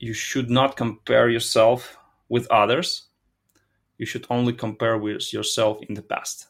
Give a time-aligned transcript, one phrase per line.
[0.00, 1.96] you should not compare yourself
[2.28, 3.08] with others.
[3.98, 6.48] You should only compare with yourself in the past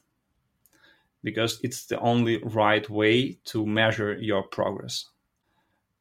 [1.23, 5.07] because it's the only right way to measure your progress.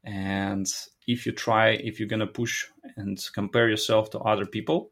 [0.03, 0.71] And
[1.07, 4.91] if you try, if you're gonna push and compare yourself to other people,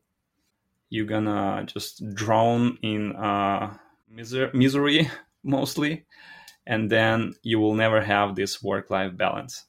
[0.89, 3.77] you're gonna just drown in uh,
[4.09, 5.09] miser- misery
[5.43, 6.05] mostly,
[6.65, 9.65] and then you will never have this work-life balance.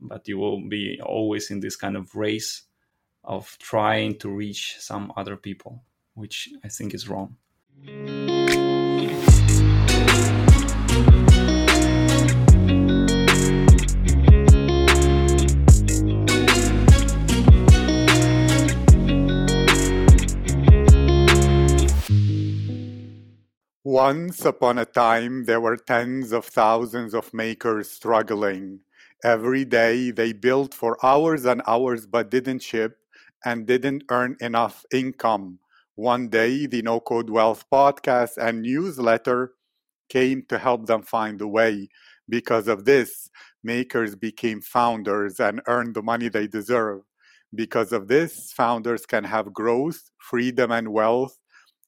[0.00, 2.62] But you will be always in this kind of race
[3.24, 5.82] of trying to reach some other people,
[6.14, 7.36] which I think is wrong.
[23.84, 28.80] Once upon a time, there were tens of thousands of makers struggling.
[29.24, 32.98] Every day, they built for hours and hours but didn't ship
[33.44, 35.58] and didn't earn enough income.
[35.96, 39.52] One day, the No Code Wealth podcast and newsletter
[40.08, 41.88] came to help them find a way.
[42.28, 43.30] Because of this,
[43.64, 47.02] makers became founders and earned the money they deserve.
[47.54, 51.38] Because of this, founders can have growth, freedom, and wealth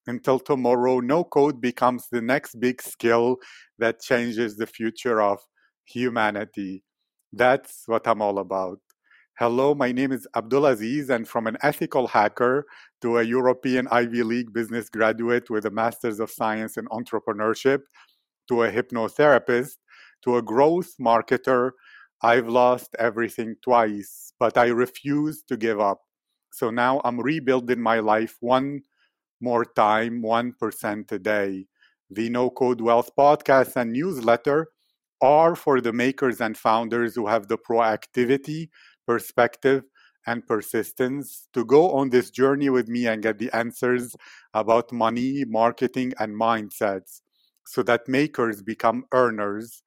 [0.07, 3.37] until tomorrow, no code becomes the next big skill
[3.79, 5.39] that changes the future of
[5.85, 6.83] humanity.
[7.33, 8.81] That's what I'm all about.
[9.39, 12.67] Hello, my name is Abdulaziz, and from an ethical hacker
[13.03, 17.83] to a European Ivy League business graduate with a Master's of Science in Entrepreneurship
[18.49, 19.77] to a hypnotherapist
[20.23, 21.71] to a growth marketer,
[22.21, 26.01] I've lost everything twice, but I refuse to give up.
[26.53, 28.83] So now I'm rebuilding my life one
[29.41, 31.67] more time, 1% a day.
[32.11, 34.67] The No Code Wealth podcast and newsletter
[35.23, 38.69] are for the makers and founders who have the proactivity,
[39.07, 39.85] perspective,
[40.27, 44.15] and persistence to go on this journey with me and get the answers
[44.55, 47.23] about money, marketing, and mindsets
[47.67, 49.83] so that makers become earners,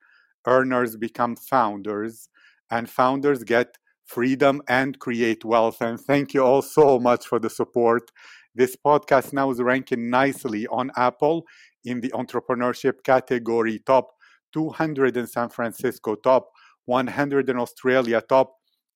[0.48, 2.30] earners become founders,
[2.72, 5.82] and founders get freedom and create wealth.
[5.82, 8.12] And thank you all so much for the support
[8.56, 11.44] this podcast now is ranking nicely on Apple
[11.86, 14.12] in the entrepreneurship category, top
[14.54, 16.52] 200 in San Francisco, top
[16.86, 18.56] 100 in Australia, top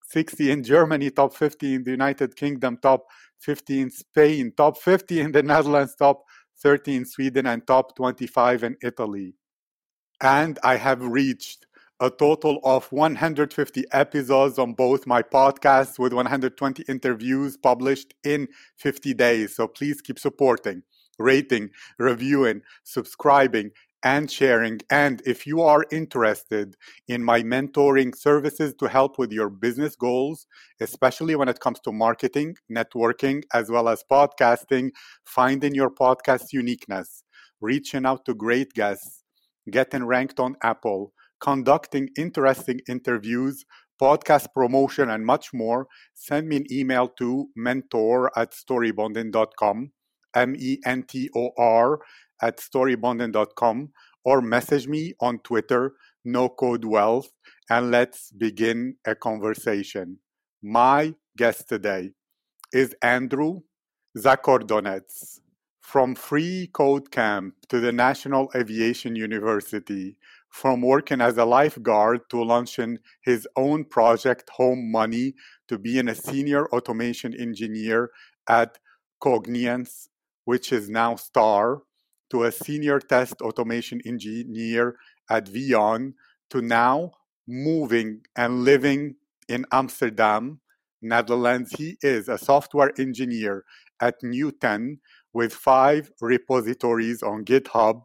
[0.09, 3.07] 60 in Germany, top 50 in the United Kingdom, top
[3.39, 6.23] 50 in Spain, top 50 in the Netherlands, top
[6.59, 9.35] 30 in Sweden, and top 25 in Italy.
[10.21, 11.67] And I have reached
[11.99, 18.47] a total of 150 episodes on both my podcasts with 120 interviews published in
[18.77, 19.55] 50 days.
[19.55, 20.83] So please keep supporting,
[21.17, 23.71] rating, reviewing, subscribing,
[24.03, 24.79] and sharing.
[24.89, 26.75] And if you are interested
[27.07, 30.47] in my mentoring services to help with your business goals,
[30.79, 34.91] especially when it comes to marketing, networking, as well as podcasting,
[35.25, 37.23] finding your podcast uniqueness,
[37.59, 39.23] reaching out to great guests,
[39.69, 43.65] getting ranked on Apple conducting interesting interviews,
[44.01, 49.91] podcast promotion, and much more, send me an email to mentor at storybonding.com,
[50.35, 51.99] M E N T O R
[52.41, 53.89] at storybonding.com,
[54.23, 55.93] or message me on Twitter,
[56.25, 57.29] no code wealth,
[57.69, 60.19] and let's begin a conversation.
[60.61, 62.11] My guest today
[62.73, 63.61] is Andrew
[64.17, 65.39] Zakordonets.
[65.81, 70.17] From Free Code Camp to the National Aviation University,
[70.49, 75.35] from working as a lifeguard to launching his own project, Home Money,
[75.69, 78.09] to being a senior automation engineer
[78.49, 78.79] at
[79.21, 80.09] Cogniance,
[80.43, 81.83] which is now Star,
[82.31, 84.95] to a senior test automation engineer
[85.29, 86.13] at Vion,
[86.49, 87.11] to now
[87.47, 89.15] moving and living
[89.47, 90.59] in Amsterdam,
[91.01, 91.73] Netherlands.
[91.77, 93.63] He is a software engineer
[94.01, 94.97] at New10
[95.33, 98.01] with five repositories on GitHub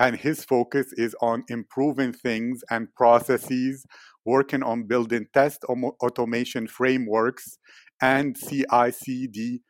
[0.00, 3.84] and his focus is on improving things and processes,
[4.24, 7.58] working on building test automation frameworks
[8.00, 9.60] and CI CD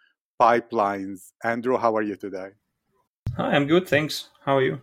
[0.41, 1.33] pipelines.
[1.45, 2.51] Andrew, how are you today?
[3.37, 3.89] Hi, I'm good.
[3.89, 4.29] Thanks.
[4.45, 4.83] How are you?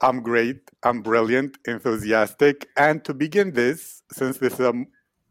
[0.00, 0.70] I'm great.
[0.84, 2.68] I'm brilliant, enthusiastic.
[2.76, 4.72] And to begin this, since this is a,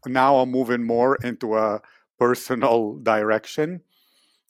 [0.06, 1.80] now I'm moving more into a
[2.18, 3.80] personal direction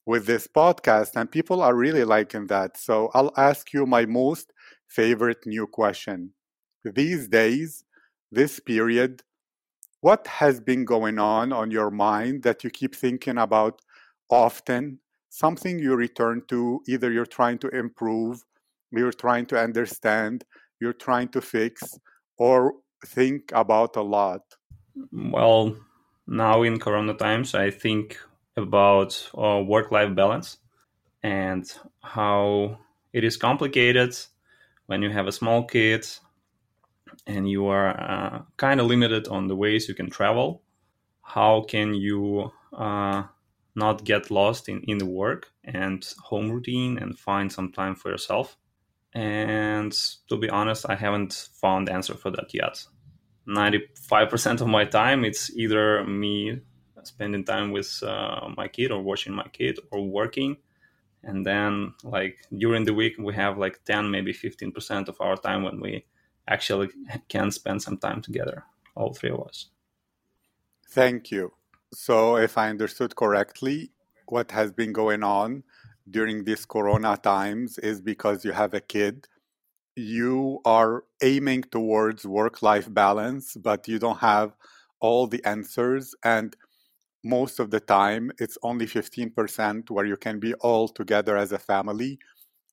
[0.06, 2.76] with this podcast, and people are really liking that.
[2.76, 4.52] So I'll ask you my most
[4.88, 6.32] favorite new question.
[6.84, 7.84] These days,
[8.32, 9.22] this period,
[10.00, 13.82] what has been going on on your mind that you keep thinking about
[14.30, 14.98] often?
[15.30, 18.44] Something you return to, either you're trying to improve,
[18.90, 20.44] you're trying to understand,
[20.80, 21.82] you're trying to fix,
[22.38, 22.74] or
[23.06, 24.42] think about a lot?
[25.12, 25.76] Well,
[26.26, 28.18] now in Corona times, I think
[28.56, 30.58] about uh, work-life balance
[31.22, 31.70] and
[32.02, 32.78] how
[33.12, 34.16] it is complicated
[34.86, 36.06] when you have a small kid
[37.26, 40.62] and you are uh, kind of limited on the ways you can travel.
[41.22, 43.24] How can you uh,
[43.78, 48.10] not get lost in, in the work and home routine and find some time for
[48.10, 48.56] yourself?
[49.14, 49.92] And
[50.28, 52.84] to be honest, I haven't found the answer for that yet.
[53.48, 56.60] 95% of my time, it's either me
[57.04, 60.58] spending time with uh, my kid or watching my kid or working
[61.22, 65.62] and then like during the week we have like 10 maybe 15% of our time
[65.62, 66.04] when we
[66.46, 66.88] actually
[67.28, 68.64] can spend some time together
[68.94, 69.66] all three of us
[70.90, 71.52] thank you
[71.92, 73.90] so if i understood correctly
[74.28, 75.62] what has been going on
[76.10, 79.26] during these corona times is because you have a kid
[79.96, 84.52] you are aiming towards work life balance but you don't have
[85.00, 86.56] all the answers and
[87.24, 91.58] most of the time it's only 15% where you can be all together as a
[91.58, 92.18] family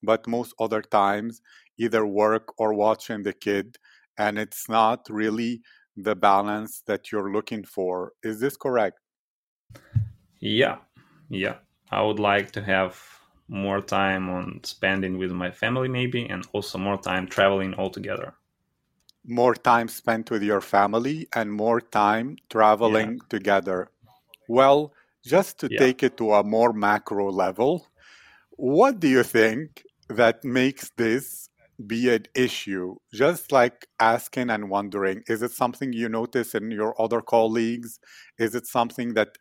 [0.02, 1.40] but most other times
[1.78, 3.76] either work or watching the kid
[4.18, 5.62] and it's not really
[5.96, 8.12] the balance that you're looking for.
[8.22, 8.98] Is this correct
[10.40, 10.76] yeah
[11.28, 11.56] yeah
[11.90, 13.00] i would like to have
[13.48, 18.34] more time on spending with my family maybe and also more time traveling all together
[19.24, 23.28] more time spent with your family and more time traveling yeah.
[23.28, 23.90] together
[24.48, 24.92] well,
[25.24, 25.78] just to yeah.
[25.78, 27.86] take it to a more macro level,
[28.50, 31.48] what do you think that makes this
[31.86, 32.96] be an issue?
[33.12, 37.98] Just like asking and wondering, is it something you notice in your other colleagues?
[38.38, 39.36] Is it something that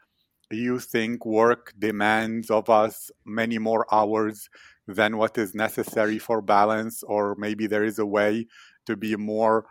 [0.52, 4.50] you think work demands of us many more hours
[4.88, 7.04] than what is necessary for balance?
[7.04, 8.48] Or maybe there is a way
[8.86, 9.66] to be more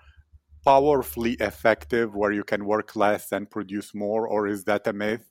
[0.65, 5.31] powerfully effective where you can work less and produce more, or is that a myth?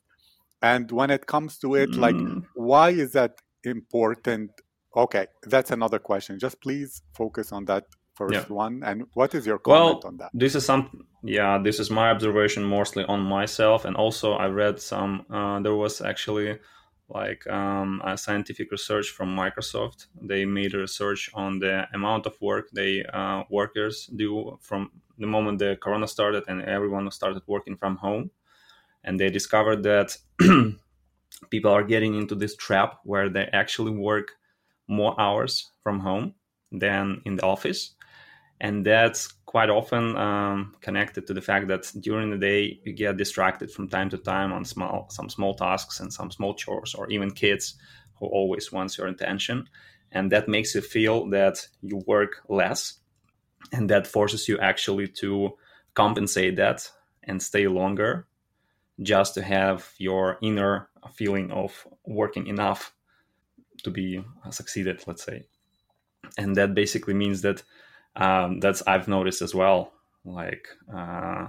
[0.62, 1.98] And when it comes to it, mm.
[1.98, 2.16] like,
[2.56, 4.52] why is that important?
[4.96, 6.40] Okay, that's another question.
[6.40, 8.46] Just please focus on that first yeah.
[8.48, 8.84] one.
[8.84, 10.32] And what is your comment well, on that?
[10.34, 13.86] This is some, yeah, this is my observation mostly on myself.
[13.86, 16.60] And also, I read some, uh, there was actually
[17.10, 20.08] like um, a scientific research from Microsoft.
[20.22, 25.28] They made a research on the amount of work they uh, workers do from the
[25.28, 28.32] moment the corona started and everyone started working from home.
[29.04, 30.18] And they discovered that
[31.50, 34.32] people are getting into this trap where they actually work
[34.88, 36.34] more hours from home
[36.72, 37.96] than in the office.
[38.62, 43.18] And that's quite often um, connected to the fact that during the day you get
[43.18, 47.10] distracted from time to time on small some small tasks and some small chores or
[47.10, 47.76] even kids
[48.20, 49.68] who always wants your attention.
[50.12, 53.00] And that makes you feel that you work less.
[53.72, 55.52] And that forces you actually to
[55.94, 56.90] compensate that
[57.24, 58.28] and stay longer
[59.02, 62.94] just to have your inner feeling of working enough
[63.84, 65.44] to be succeeded let's say.
[66.38, 67.64] And that basically means that
[68.16, 69.92] um, that's i've noticed as well.
[70.26, 71.48] Like uh,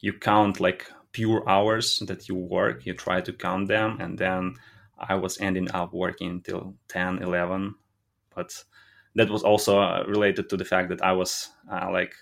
[0.00, 4.54] you count like pure hours that you work you try to count them and then
[4.98, 7.74] i was ending up working until 10 11
[8.34, 8.52] but
[9.14, 12.14] that was also uh, related to the fact that i was uh, like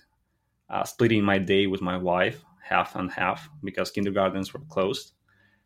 [0.71, 5.13] uh, splitting my day with my wife half and half because kindergartens were closed.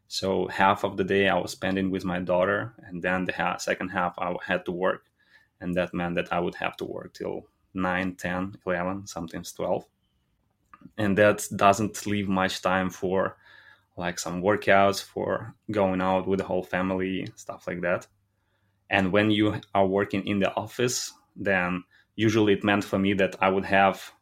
[0.08, 3.58] So half of the day I was spending with my daughter, and then the ha-
[3.58, 5.06] second half I had to work,
[5.60, 9.84] and that meant that I would have to work till 9, 10, 11, sometimes 12.
[10.98, 13.36] And that doesn't leave much time for
[13.96, 18.06] like some workouts, for going out with the whole family, stuff like that.
[18.88, 21.84] And when you are working in the office, then
[22.16, 24.12] usually it meant for me that I would have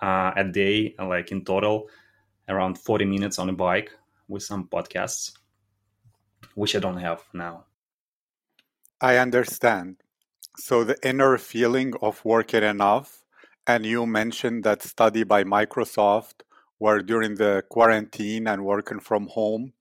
[0.00, 1.88] uh, a day, like in total,
[2.48, 3.90] around 40 minutes on a bike
[4.28, 5.32] with some podcasts,
[6.54, 7.64] which I don't have now.
[9.00, 9.96] I understand.
[10.58, 13.22] So the inner feeling of working enough,
[13.66, 16.42] and you mentioned that study by Microsoft
[16.78, 19.72] where during the quarantine and working from home,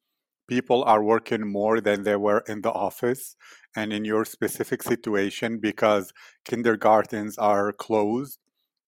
[0.47, 3.35] people are working more than they were in the office.
[3.75, 6.13] And in your specific situation, because
[6.45, 8.39] kindergartens are closed,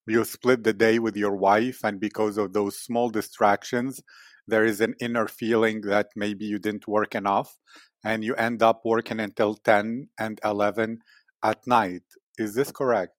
[0.06, 4.00] you split the day with your wife and because of those small distractions
[4.46, 7.58] there is an inner feeling that maybe you didn't work enough
[8.04, 11.00] and you end up working until 10 and 11
[11.42, 12.02] at night.
[12.38, 13.14] Is this correct?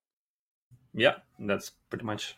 [0.94, 2.36] Yeah that's pretty much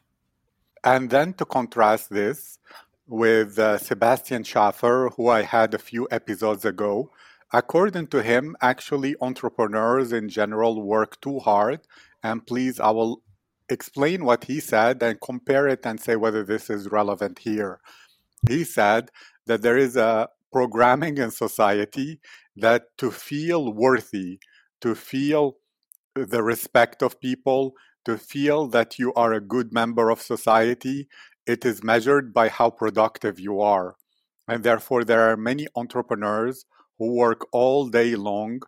[0.83, 2.59] and then to contrast this
[3.07, 7.09] with uh, sebastian schaffer who i had a few episodes ago
[7.53, 11.81] according to him actually entrepreneurs in general work too hard.
[12.23, 13.21] And please i will
[13.69, 17.79] explain what he said and compare it and say whether this is relevant here.
[18.47, 19.11] He said
[19.45, 22.19] that there is a programming in society
[22.57, 24.39] that to feel worthy,
[24.81, 25.57] to feel
[26.15, 27.73] the respect of people,
[28.05, 31.07] to feel that you are a good member of society,
[31.45, 33.95] it is measured by how productive you are.
[34.47, 36.65] And therefore, there are many entrepreneurs
[36.97, 38.61] who work all day long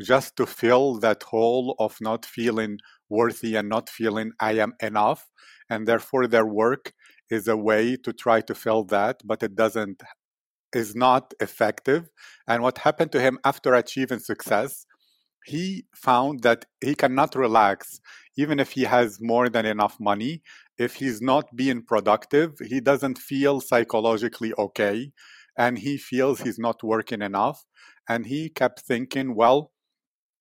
[0.00, 5.26] just to fill that hole of not feeling worthy and not feeling I am enough.
[5.68, 6.92] And therefore, their work
[7.30, 10.02] is a way to try to fill that, but it doesn't,
[10.72, 12.08] is not effective.
[12.46, 14.86] And what happened to him after achieving success
[15.46, 18.00] he found that he cannot relax
[18.36, 20.42] even if he has more than enough money.
[20.78, 25.12] If he's not being productive he doesn't feel psychologically okay
[25.56, 27.64] and he feels he's not working enough.
[28.08, 29.72] And he kept thinking well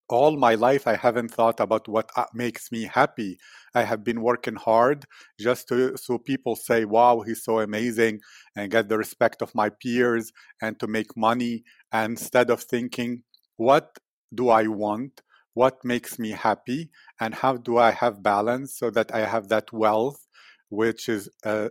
[0.08, 3.38] all my life i haven't thought about what uh, makes me happy.
[3.74, 5.06] I have been working hard
[5.40, 8.20] just to so people say wow he's so amazing
[8.56, 10.32] and get the respect of my peers
[10.62, 13.24] and to make money and instead of thinking
[13.58, 13.98] what
[14.36, 15.22] do I want?
[15.54, 16.90] What makes me happy?
[17.20, 20.28] And how do I have balance so that I have that wealth,
[20.70, 21.70] which is uh,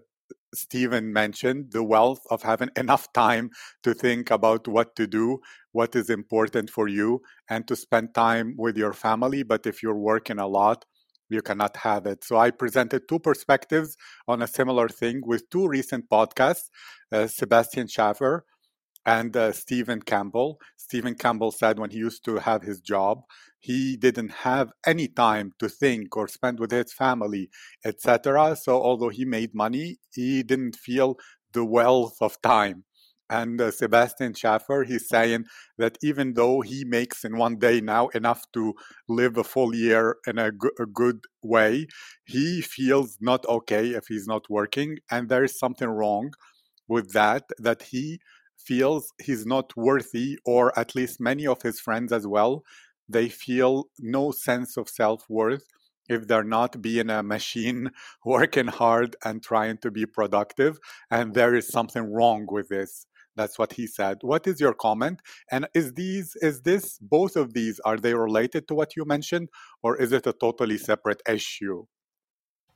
[0.54, 3.50] Stephen mentioned the wealth of having enough time
[3.82, 5.40] to think about what to do,
[5.72, 9.42] what is important for you, and to spend time with your family.
[9.42, 10.84] But if you're working a lot,
[11.28, 12.22] you cannot have it.
[12.24, 13.96] So I presented two perspectives
[14.28, 16.68] on a similar thing with two recent podcasts
[17.12, 18.44] uh, Sebastian Schaffer
[19.06, 20.58] and uh, Stephen Campbell.
[20.76, 23.22] Stephen Campbell said when he used to have his job,
[23.58, 27.50] he didn't have any time to think or spend with his family,
[27.84, 28.56] etc.
[28.56, 31.16] So although he made money, he didn't feel
[31.52, 32.84] the wealth of time.
[33.30, 35.46] And uh, Sebastian Schaffer, he's saying
[35.78, 38.74] that even though he makes in one day now enough to
[39.08, 41.86] live a full year in a, a good way,
[42.26, 44.98] he feels not okay if he's not working.
[45.10, 46.32] And there is something wrong
[46.86, 48.20] with that, that he
[48.64, 52.62] feels he's not worthy, or at least many of his friends as well,
[53.08, 55.66] they feel no sense of self worth
[56.08, 57.90] if they're not being a machine
[58.24, 60.78] working hard and trying to be productive.
[61.10, 63.06] And there is something wrong with this.
[63.36, 64.18] That's what he said.
[64.20, 65.20] What is your comment?
[65.50, 69.48] And is these is this both of these are they related to what you mentioned,
[69.82, 71.86] or is it a totally separate issue?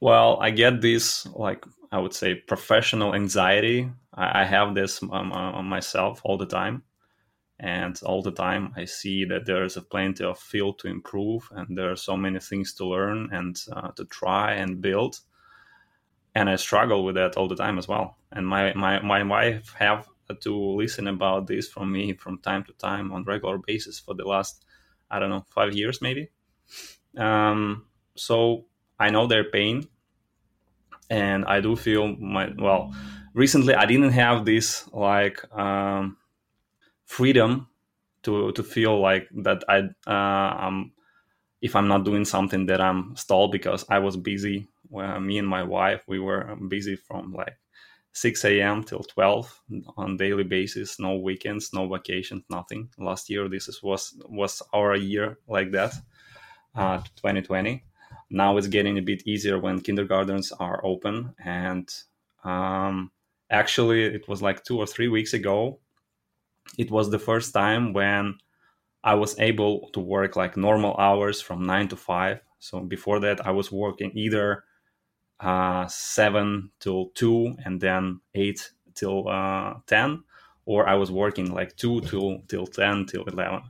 [0.01, 3.91] Well, I get this, like I would say, professional anxiety.
[4.19, 6.83] I, I have this um, on myself all the time,
[7.61, 11.49] and all the time I see that there is a plenty of field to improve,
[11.53, 15.21] and there are so many things to learn and uh, to try and build.
[16.35, 18.17] And I struggle with that all the time as well.
[18.33, 20.09] And my my my wife have
[20.41, 24.25] to listen about this from me from time to time on regular basis for the
[24.25, 24.65] last
[25.11, 26.31] I don't know five years maybe.
[27.17, 28.67] Um, so
[28.99, 29.89] I know their pain,
[31.11, 32.95] and I do feel my well.
[33.39, 36.17] Recently, I didn't have this like um,
[37.05, 37.69] freedom
[38.25, 39.79] to to feel like that I
[40.09, 40.91] uh, am
[41.63, 44.67] if I'm not doing something that I'm stalled because I was busy.
[44.91, 47.57] Well, me and my wife we were busy from like
[48.13, 48.83] 6 a.m.
[48.83, 49.63] till 12
[49.97, 50.99] on daily basis.
[50.99, 52.89] No weekends, no vacations, nothing.
[52.99, 55.95] Last year this is, was was our year like that,
[56.75, 57.85] uh, 2020
[58.31, 61.89] now it's getting a bit easier when kindergartens are open and
[62.45, 63.11] um,
[63.51, 65.79] actually it was like two or three weeks ago.
[66.77, 68.39] It was the first time when
[69.05, 72.41] i was able to work like normal hours from nine to five.
[72.59, 74.65] So before that i was working either
[75.41, 80.25] uh, seven till two and then eight till uh, 10
[80.67, 83.63] or i was working like two till till 10 till 11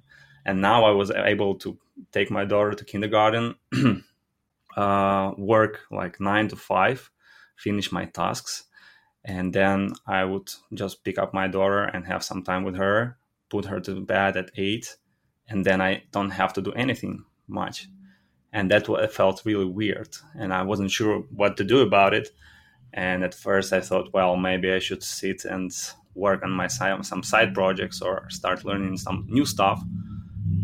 [0.47, 1.79] and now i was able to
[2.11, 3.55] take my daughter to kindergarten
[4.77, 7.11] uh, work like nine to five,
[7.57, 8.65] finish my tasks,
[9.25, 13.19] and then I would just pick up my daughter and have some time with her,
[13.51, 14.97] put her to bed at eight,
[15.49, 17.89] and then I don't have to do anything much.
[18.53, 22.31] And that felt really weird, and I wasn't sure what to do about it.
[22.95, 25.71] And at first, I thought, well, maybe I should sit and
[26.15, 29.83] work on my side, some side projects or start learning some new stuff.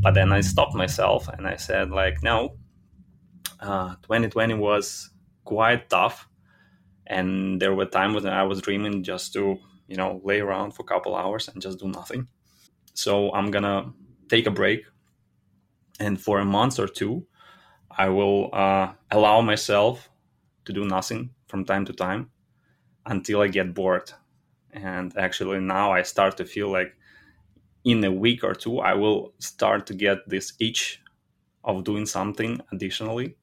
[0.03, 2.57] But then I stopped myself and I said, like, no,
[3.61, 5.11] 2020 uh, was
[5.45, 6.29] quite tough,
[7.07, 9.59] and there were times when I was dreaming just to
[9.89, 12.29] you know lay around for a couple hours and just do nothing.
[12.95, 13.93] So I'm gonna
[14.29, 14.85] take a break,
[16.01, 17.27] and for a month or two,
[17.91, 20.11] I will uh, allow myself
[20.65, 22.31] to do nothing from time to time
[23.07, 24.11] until I get bored.
[24.73, 26.97] And actually, now I start to feel like
[27.85, 31.01] in a week or two, I will start to get this itch
[31.65, 33.37] of doing something additionally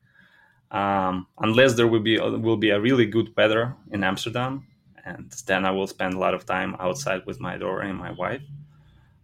[0.71, 4.67] um, unless there will be will be a really good weather in Amsterdam,
[5.05, 8.11] and then I will spend a lot of time outside with my daughter and my
[8.11, 8.41] wife.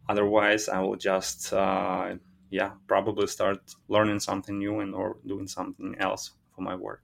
[0.10, 2.16] Otherwise, I will just uh,
[2.50, 7.02] yeah probably start learning something new and or doing something else for my work.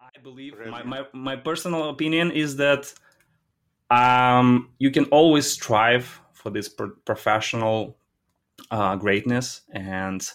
[0.00, 2.92] I believe my, my, my personal opinion is that
[3.90, 7.96] um, you can always strive for this pro- professional
[8.70, 10.30] uh, greatness and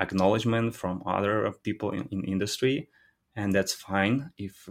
[0.00, 2.88] acknowledgement from other people in, in industry
[3.36, 4.30] and that's fine.
[4.38, 4.68] If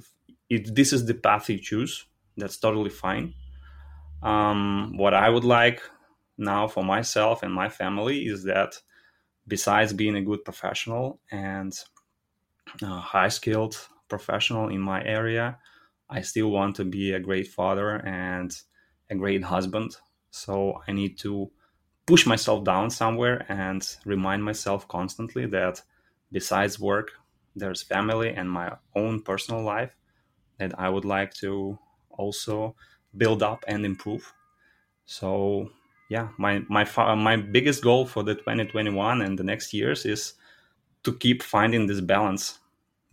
[0.50, 2.06] if this is the path you choose
[2.38, 3.34] that's totally fine.
[4.22, 5.82] Um, what i would like
[6.38, 8.74] now for myself and my family is that
[9.48, 11.74] besides being a good professional and
[12.82, 13.78] high skilled
[14.10, 15.58] professional in my area
[16.10, 18.62] i still want to be a great father and
[19.10, 19.96] a great husband.
[20.32, 21.52] So i need to
[22.10, 25.80] push myself down somewhere and remind myself constantly that
[26.32, 27.12] besides work
[27.56, 29.96] there's family and my own personal life
[30.58, 31.78] that I would like to
[32.10, 32.76] also
[33.16, 34.34] build up and improve.
[35.06, 35.70] So
[36.10, 36.84] yeah, my my
[37.16, 40.34] my biggest goal for the 2021 and the next years is
[41.04, 42.60] to keep finding this balance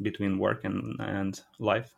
[0.01, 1.93] between work and, and life.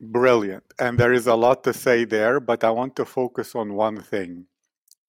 [0.00, 0.64] Brilliant.
[0.78, 4.00] And there is a lot to say there, but I want to focus on one
[4.00, 4.46] thing.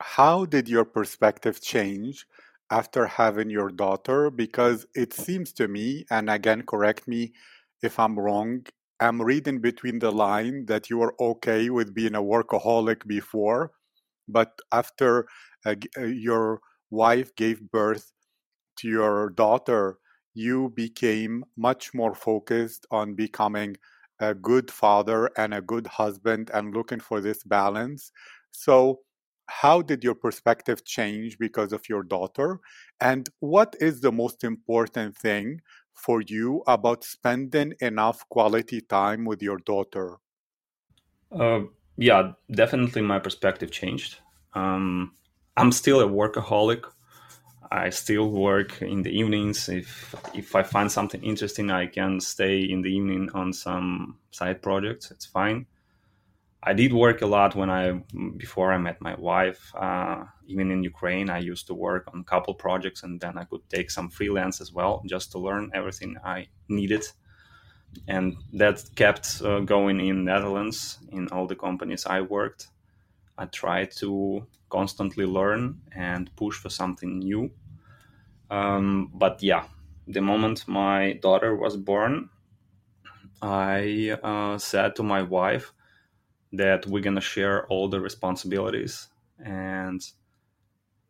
[0.02, 2.28] How did your perspective change
[2.70, 4.30] after having your daughter?
[4.30, 7.34] Because it seems to me, and again, correct me
[7.82, 8.66] if I'm wrong,
[9.00, 13.72] I'm reading between the line that you were okay with being a workaholic before,
[14.28, 15.28] but after
[15.66, 18.12] uh, uh, your wife gave birth
[18.78, 19.98] to your daughter,
[20.34, 23.78] you became much more focused on becoming
[24.20, 28.12] a good father and a good husband and looking for this balance.
[28.52, 29.00] So,
[29.50, 32.60] how did your perspective change because of your daughter?
[33.02, 35.62] And what is the most important thing
[35.94, 40.18] for you about spending enough quality time with your daughter?
[41.32, 41.62] Uh,
[41.98, 44.18] yeah, definitely my perspective changed.
[44.54, 45.14] Um,
[45.58, 46.84] I'm still a workaholic.
[47.72, 49.70] I still work in the evenings.
[49.70, 54.62] If if I find something interesting, I can stay in the evening on some side
[54.62, 55.12] projects.
[55.12, 55.68] It's fine.
[56.62, 58.02] I did work a lot when I
[58.38, 59.74] before I met my wife.
[59.76, 63.62] Uh, even in Ukraine, I used to work on couple projects, and then I could
[63.70, 67.06] take some freelance as well, just to learn everything I needed.
[68.08, 72.68] And that kept uh, going in Netherlands in all the companies I worked.
[73.38, 77.52] I tried to constantly learn and push for something new.
[78.52, 79.64] Um, but yeah,
[80.08, 82.30] the moment my daughter was born,
[83.42, 85.72] I uh, said to my wife
[86.54, 89.08] that we're gonna share all the responsibilities
[89.44, 90.02] and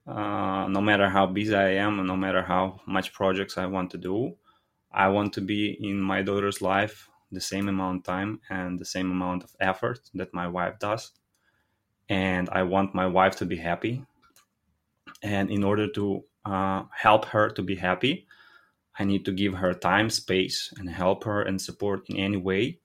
[0.09, 3.91] uh, no matter how busy I am and no matter how much projects I want
[3.91, 4.35] to do,
[4.91, 8.85] I want to be in my daughter's life the same amount of time and the
[8.85, 11.11] same amount of effort that my wife does.
[12.09, 14.03] And I want my wife to be happy.
[15.21, 18.25] And in order to uh, help her to be happy,
[18.97, 22.79] I need to give her time, space, and help her and support in any way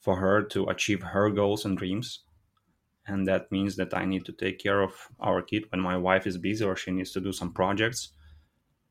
[0.00, 2.20] for her to achieve her goals and dreams.
[3.06, 6.26] And that means that I need to take care of our kid when my wife
[6.26, 8.12] is busy or she needs to do some projects.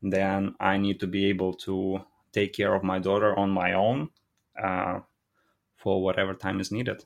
[0.02, 4.10] Then I need to be able to take care of my daughter on my own
[4.62, 5.00] uh,
[5.76, 7.04] for whatever time is needed.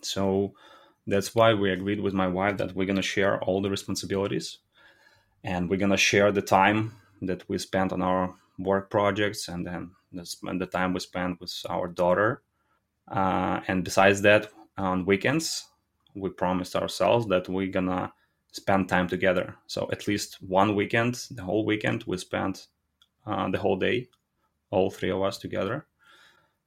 [0.00, 0.54] So
[1.06, 4.58] that's why we agreed with my wife that we're going to share all the responsibilities
[5.44, 9.66] and we're going to share the time that we spent on our work projects and
[9.66, 12.42] then the time we spent with our daughter
[13.10, 15.66] uh, and besides that, on weekends,
[16.14, 18.12] we promised ourselves that we're gonna
[18.52, 19.56] spend time together.
[19.66, 22.66] So at least one weekend, the whole weekend, we spent
[23.26, 24.08] uh, the whole day,
[24.70, 25.86] all three of us together.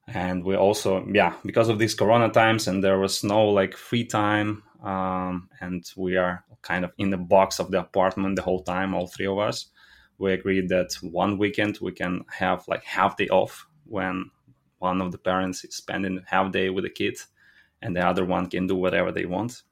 [0.07, 4.03] And we also, yeah, because of these Corona times, and there was no like free
[4.03, 8.63] time, um, and we are kind of in the box of the apartment the whole
[8.63, 9.67] time, all three of us.
[10.17, 14.29] We agreed that one weekend we can have like half day off when
[14.81, 17.27] one of the parents is spending half day with the kids
[17.81, 19.63] and the other one can do whatever they want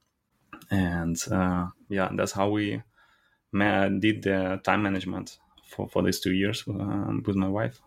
[0.72, 2.82] and uh, yeah that's how we
[3.54, 7.82] did the time management for, for these two years um, with my wife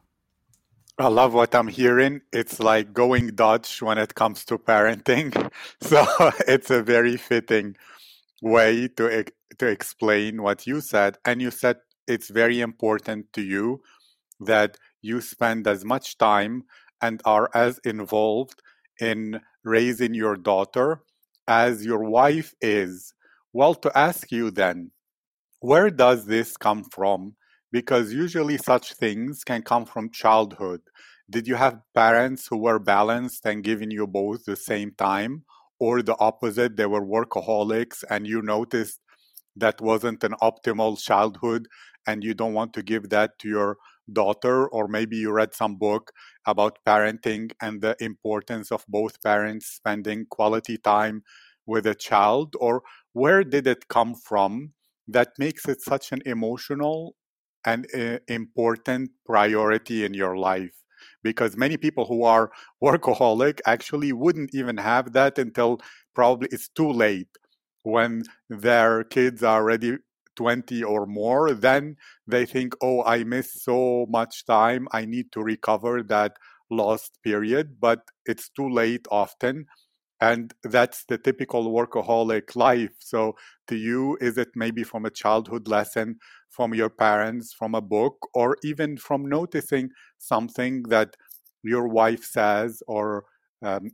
[0.99, 2.21] I love what I'm hearing.
[2.35, 5.51] It's like going Dutch when it comes to parenting.
[5.81, 6.07] So
[6.47, 7.77] it's a very fitting
[8.43, 9.25] way to
[9.59, 11.17] to explain what you said.
[11.25, 13.83] And you said it's very important to you
[14.41, 16.65] that you spend as much time
[17.03, 18.63] and are as involved
[19.01, 21.03] in raising your daughter
[21.49, 23.15] as your wife is.
[23.53, 24.93] Well, to ask you then,
[25.61, 27.37] where does this come from?
[27.71, 30.83] Because usually such things can come from childhood.
[31.31, 35.45] did you have parents who were balanced and giving you both the same time
[35.81, 39.01] or the opposite they were workaholics and you noticed
[39.57, 41.69] that wasn't an optimal childhood
[42.07, 43.77] and you don't want to give that to your
[44.11, 46.13] daughter or maybe you read some book
[46.47, 51.23] about parenting and the importance of both parents spending quality time
[51.67, 54.73] with a child or where did it come from
[55.09, 57.15] that makes it such an emotional
[57.65, 60.75] and uh, important priority in your life?
[61.23, 62.51] Because many people who are
[62.83, 65.81] workaholic actually wouldn't even have that until
[66.15, 67.29] probably it's too late
[67.83, 69.99] when their kids are already
[70.37, 74.89] 20 or more then they think oh i missed so much time.
[74.93, 76.37] I need to recover that
[76.71, 79.67] lost period but it's too late often
[80.23, 82.95] and that's the typical workaholic life.
[83.01, 83.35] So
[83.67, 86.19] to you is it maybe from a childhood lesson
[86.49, 91.17] from your parents from a book or even from noticing something that
[91.63, 93.25] your wife says or
[93.63, 93.91] um,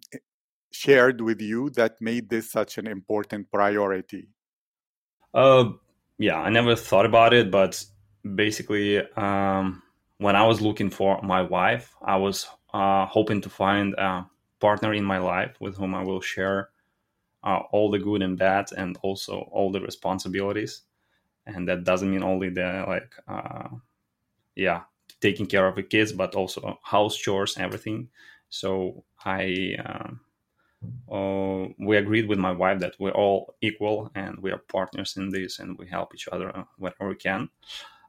[0.72, 4.29] shared with you that made this such an important priority?
[5.33, 5.70] Uh,
[6.19, 7.83] yeah i never thought about it but
[8.35, 9.83] basically um,
[10.19, 14.27] when i was looking for my wife i was uh, hoping to find a
[14.61, 16.71] partner in my life with whom i will share
[17.45, 20.83] uh, all the good and bad and also all the responsibilities.
[21.47, 23.69] And that doesn't mean only the like uh,
[24.55, 24.83] yeah
[25.21, 28.09] taking care of the kids but also house chores everything.
[28.51, 30.21] So i um,
[31.11, 35.31] uh, we agreed with my wife that we're all equal and we are partners in
[35.31, 37.49] this and we help each other whenever we can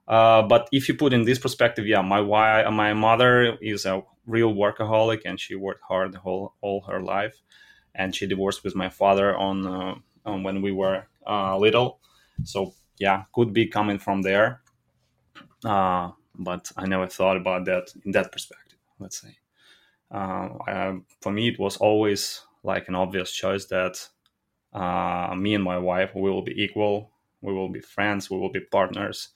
[0.08, 4.02] uh, but if you put in this perspective yeah my wife my mother is a
[4.26, 7.42] real workaholic and she worked hard whole all her life
[7.96, 12.00] and she divorced with my father on, uh, on when we were uh, little
[12.44, 14.62] so yeah, could be coming from there.
[15.64, 18.78] Uh, but I never thought about that in that perspective.
[19.00, 19.38] Let's say,
[20.12, 24.08] uh, I, for me, it was always like an obvious choice that
[24.74, 28.52] uh, me and my wife we will be equal, we will be friends, we will
[28.52, 29.30] be partners,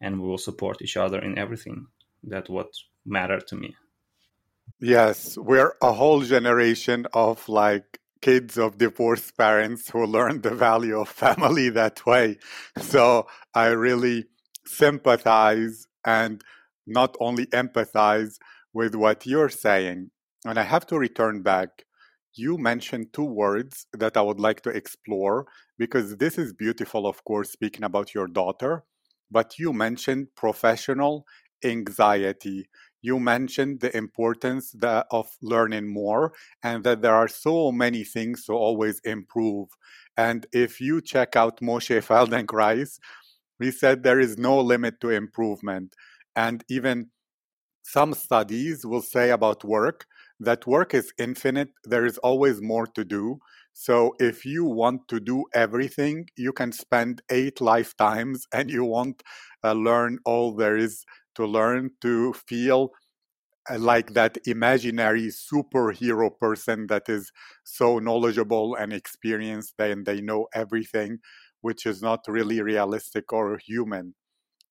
[0.00, 1.86] and we will support each other in everything.
[2.24, 2.68] That what
[3.06, 3.74] mattered to me.
[4.78, 11.00] Yes, we're a whole generation of like kids of divorced parents who learned the value
[11.00, 12.38] of family that way.
[12.80, 14.26] So I really
[14.66, 16.42] sympathize and
[16.86, 18.38] not only empathize
[18.72, 20.10] with what you're saying.
[20.44, 21.84] And I have to return back.
[22.34, 25.46] You mentioned two words that I would like to explore
[25.78, 28.84] because this is beautiful, of course, speaking about your daughter.
[29.30, 31.26] But you mentioned professional
[31.64, 32.68] anxiety
[33.02, 38.44] you mentioned the importance that, of learning more and that there are so many things
[38.44, 39.68] to always improve.
[40.16, 42.98] And if you check out Moshe Feldenkrais,
[43.58, 45.94] he said there is no limit to improvement.
[46.36, 47.10] And even
[47.82, 50.06] some studies will say about work
[50.40, 53.38] that work is infinite, there is always more to do.
[53.72, 59.22] So if you want to do everything, you can spend eight lifetimes and you won't
[59.64, 61.04] uh, learn all there is
[61.36, 62.90] to learn to feel
[63.70, 67.30] uh, like that imaginary superhero person that is
[67.64, 71.18] so knowledgeable and experienced and they know everything,
[71.60, 74.14] which is not really realistic or human.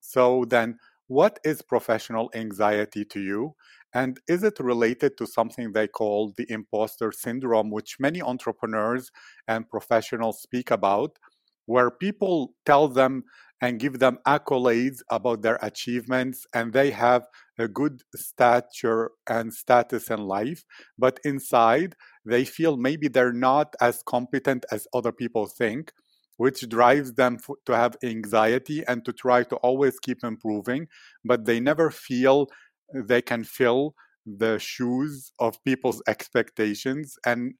[0.01, 0.77] So, then
[1.09, 3.55] what is professional anxiety to you?
[3.93, 9.11] And is it related to something they call the imposter syndrome, which many entrepreneurs
[9.47, 11.17] and professionals speak about,
[11.65, 13.23] where people tell them
[13.61, 20.09] and give them accolades about their achievements and they have a good stature and status
[20.09, 20.63] in life
[20.97, 21.95] but inside
[22.25, 25.91] they feel maybe they're not as competent as other people think
[26.39, 30.87] which drives them to have anxiety and to try to always keep improving
[31.23, 32.47] but they never feel
[32.93, 33.93] they can fill
[34.25, 37.53] the shoes of people's expectations and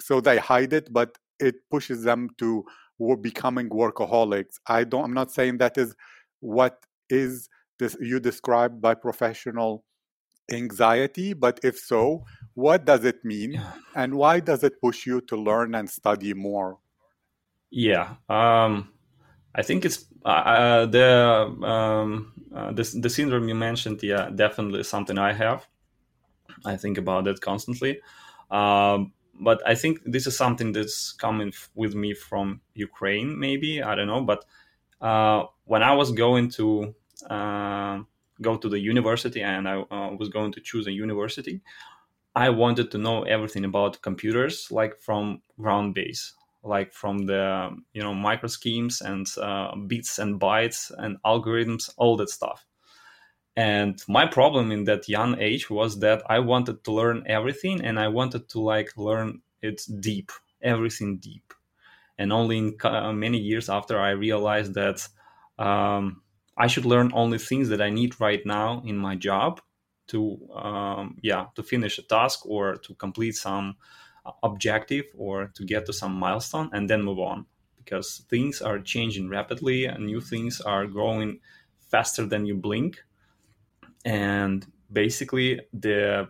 [0.00, 2.64] so they hide it but it pushes them to
[3.20, 4.60] becoming workaholics.
[4.66, 5.04] I don't.
[5.04, 5.94] I'm not saying that is
[6.40, 6.78] what
[7.10, 9.84] is this you described by professional
[10.50, 13.60] anxiety, but if so, what does it mean,
[13.94, 16.78] and why does it push you to learn and study more?
[17.76, 18.92] Yeah, um,
[19.54, 24.02] I think it's uh, uh the um, uh, the the syndrome you mentioned.
[24.02, 25.66] Yeah, definitely something I have.
[26.64, 28.00] I think about it constantly.
[28.50, 33.82] Um, but I think this is something that's coming f- with me from Ukraine, maybe
[33.82, 34.22] I don't know.
[34.22, 34.44] But
[35.00, 36.94] uh, when I was going to
[37.30, 38.00] uh,
[38.42, 41.62] go to the university and I uh, was going to choose a university,
[42.36, 48.02] I wanted to know everything about computers, like from ground base, like from the you
[48.02, 52.66] know micro schemes and uh, bits and bytes and algorithms, all that stuff.
[53.56, 57.98] and my problem in that young age was that i wanted to learn everything and
[57.98, 61.54] i wanted to like learn it deep everything deep
[62.18, 65.06] and only in uh, many years after i realized that
[65.58, 66.22] um,
[66.56, 69.60] i should learn only things that i need right now in my job
[70.06, 73.76] to um, yeah to finish a task or to complete some
[74.42, 77.46] objective or to get to some milestone and then move on.
[77.76, 81.40] Because things are changing rapidly and new things are growing
[81.80, 83.02] faster than you blink.
[84.06, 86.28] And basically the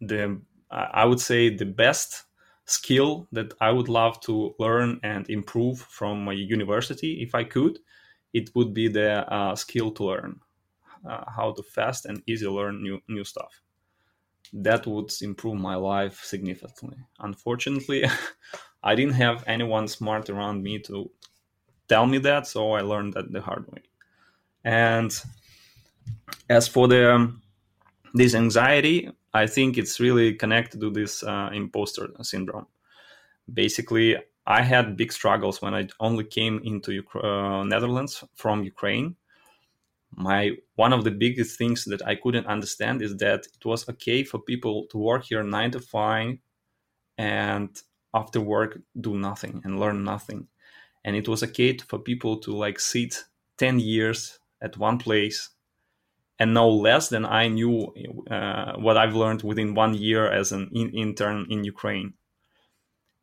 [0.00, 2.24] the i would say the best
[2.64, 7.78] skill that i would love to learn and improve from my university if i could
[8.32, 10.38] it would be the uh, skill to learn
[11.08, 13.62] uh, how to fast and easy learn new new stuff
[14.52, 18.04] that would improve my life significantly unfortunately
[18.82, 21.10] i didn't have anyone smart around me to
[21.88, 23.82] tell me that so i learned that the hard way
[24.64, 25.22] and
[26.48, 27.32] as for the
[28.14, 32.66] this anxiety, I think it's really connected to this uh, imposter syndrome.
[33.52, 39.16] Basically, I had big struggles when I only came into uh, Netherlands from Ukraine.
[40.14, 44.24] My one of the biggest things that I couldn't understand is that it was okay
[44.24, 46.38] for people to work here nine to five,
[47.18, 47.70] and
[48.14, 50.48] after work do nothing and learn nothing,
[51.04, 53.24] and it was okay for people to like sit
[53.56, 55.50] ten years at one place
[56.38, 57.92] and know less than I knew
[58.30, 62.14] uh, what I've learned within one year as an in- intern in Ukraine.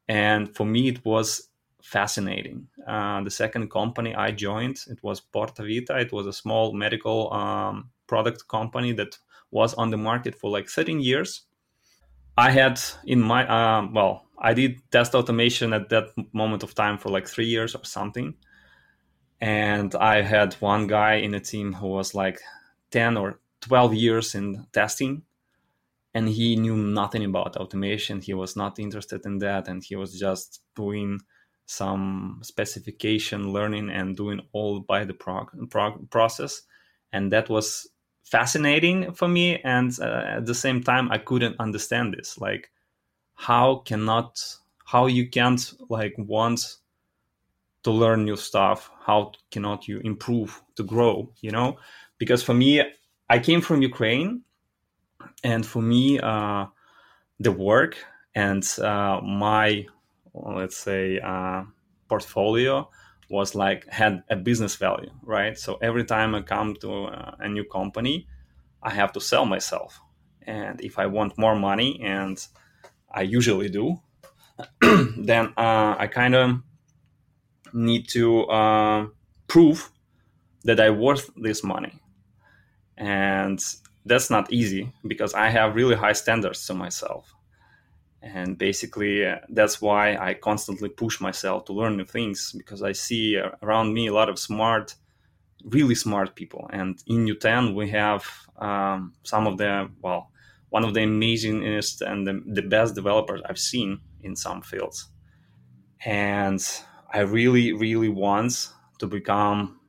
[0.08, 1.50] And for me, it was
[1.86, 2.68] fascinating.
[2.88, 6.02] Uh, the second company I joined, it was Portavita.
[6.02, 9.18] It was a small medical um, product company that
[9.52, 11.44] was on the market for like 13 years.
[12.38, 16.98] I had in my, um, well, I did test automation at that moment of time
[16.98, 18.34] for like three years or something.
[19.40, 22.42] And I had one guy in the team who was like
[22.92, 25.22] 10 or 12 years in testing
[26.16, 30.18] and he knew nothing about automation he was not interested in that and he was
[30.18, 31.20] just doing
[31.66, 36.62] some specification learning and doing all by the prog- prog- process.
[37.12, 37.88] And that was
[38.24, 42.38] fascinating for me and uh, at the same time i couldn't understand this.
[42.40, 42.72] Like
[43.36, 44.44] how cannot
[44.86, 46.78] how you can't like want
[47.84, 51.78] to learn new stuff how cannot you improve to grow you know?
[52.18, 52.82] Because for me,
[53.30, 54.44] I came from Ukraine,
[55.44, 56.68] and for me, uh,
[57.40, 57.98] the work
[58.34, 59.86] and uh, my
[60.36, 61.64] let's say uh,
[62.10, 62.90] portfolio
[63.30, 65.58] was like had a business value, right?
[65.58, 68.28] So every time I come to uh, a new company,
[68.84, 70.00] I have to sell myself,
[70.44, 72.38] and if I want more money, and
[73.12, 74.00] I usually do,
[74.82, 76.62] then uh, I kind of
[77.74, 79.08] need to uh,
[79.48, 79.90] prove
[80.64, 82.00] that I worth this money.
[82.98, 83.60] And
[84.06, 87.35] that's not easy because i have really high standards to myself
[88.26, 92.92] and basically uh, that's why i constantly push myself to learn new things because i
[92.92, 94.96] see uh, around me a lot of smart
[95.66, 96.70] really smart people.
[96.72, 98.26] And in New10 we have
[98.58, 100.32] um, some of the well
[100.70, 105.10] one of the amazingest and the, the best developers i've seen in some fields.
[106.06, 106.62] And
[107.14, 109.80] i really really want to become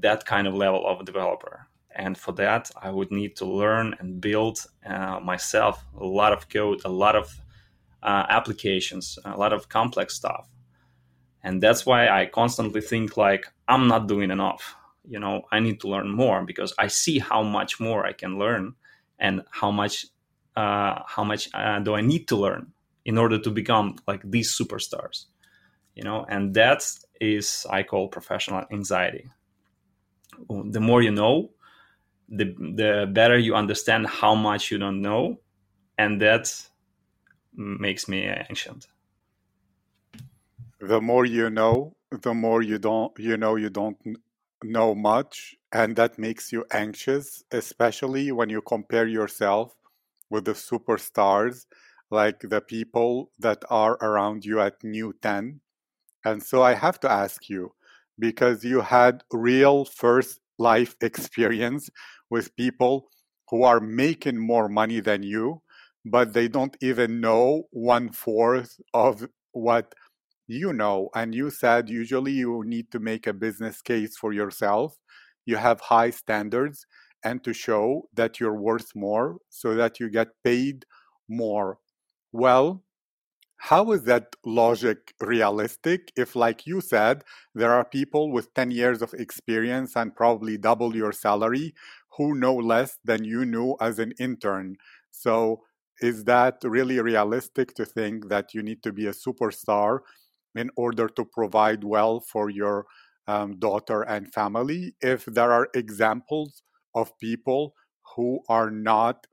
[0.00, 1.66] that kind of level of developer.
[1.94, 6.48] And for that i would need to learn and build uh, myself a lot of
[6.48, 7.40] code a lot of
[8.02, 10.48] uh, applications a lot of complex stuff.
[11.42, 14.74] And that's why i constantly think like i'm not doing enough.
[15.08, 18.38] You know i need to learn more because i see how much more i can
[18.38, 18.74] learn
[19.18, 20.06] and how much
[20.56, 22.72] uh, how much uh, do i need to learn
[23.04, 25.26] in order to become like these superstars.
[25.94, 26.82] You know and that
[27.20, 29.30] is i call professional anxiety.
[30.48, 31.50] The more you know
[32.28, 35.38] the the better you understand how much you don't know
[35.98, 36.52] and that
[37.56, 38.86] makes me anxious
[40.80, 43.96] the more you know the more you don't you know you don't
[44.62, 49.74] know much and that makes you anxious especially when you compare yourself
[50.30, 51.66] with the superstars
[52.10, 55.58] like the people that are around you at New10
[56.24, 57.72] and so i have to ask you
[58.18, 61.90] because you had real first life experience
[62.30, 63.08] with people
[63.50, 65.62] who are making more money than you,
[66.06, 69.94] but they don't even know one fourth of what
[70.46, 71.10] you know.
[71.14, 74.96] And you said usually you need to make a business case for yourself.
[75.44, 76.86] You have high standards
[77.24, 80.84] and to show that you're worth more so that you get paid
[81.28, 81.78] more.
[82.32, 82.84] Well,
[83.58, 89.02] how is that logic realistic if, like you said, there are people with 10 years
[89.02, 91.74] of experience and probably double your salary
[92.16, 94.76] who know less than you knew as an intern.
[95.10, 95.62] So,
[96.00, 100.00] is that really realistic to think that you need to be a superstar
[100.54, 102.86] in order to provide well for your
[103.26, 104.94] um, daughter and family?
[105.00, 106.62] If there are examples
[106.94, 107.74] of people
[108.16, 109.26] who are not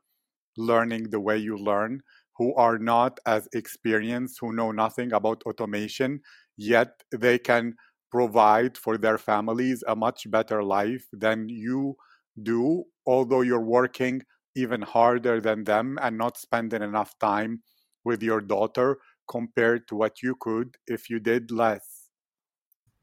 [0.57, 2.01] learning the way you learn,
[2.37, 6.21] who are not as experienced, who know nothing about automation,
[6.57, 7.75] yet they can
[8.11, 11.95] provide for their families a much better life than you
[12.41, 14.21] do, although you're working
[14.55, 17.61] even harder than them and not spending enough time
[18.03, 22.09] with your daughter compared to what you could if you did less?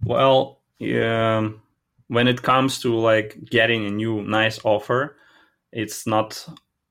[0.05, 1.49] Well, yeah,
[2.09, 5.17] when it comes to like getting a new nice offer,
[5.73, 6.47] it's not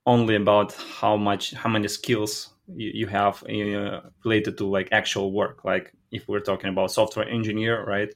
[0.05, 5.31] only about how much how many skills you, you have uh, related to like actual
[5.31, 5.65] work.
[5.65, 8.13] Like if we're talking about software engineer, right?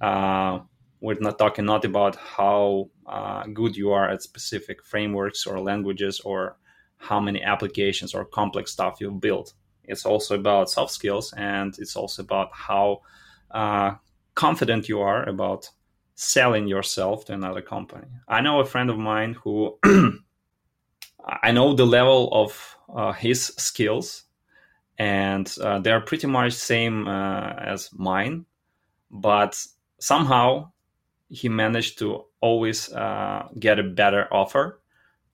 [0.00, 0.60] Uh,
[1.00, 6.20] we're not talking not about how uh, good you are at specific frameworks or languages
[6.20, 6.56] or
[6.98, 9.52] how many applications or complex stuff you've built.
[9.84, 13.02] It's also about soft skills and it's also about how
[13.50, 13.94] uh,
[14.34, 15.70] confident you are about
[16.14, 18.06] selling yourself to another company.
[18.26, 19.78] I know a friend of mine who
[21.26, 24.24] I know the level of uh, his skills,
[24.98, 28.46] and uh, they're pretty much same uh, as mine,
[29.10, 29.60] but
[29.98, 30.70] somehow
[31.28, 34.80] he managed to always uh, get a better offer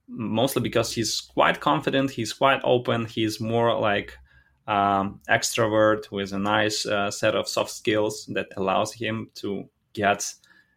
[0.09, 4.19] mostly because he's quite confident he's quite open he's more like
[4.67, 10.25] um, extrovert with a nice uh, set of soft skills that allows him to get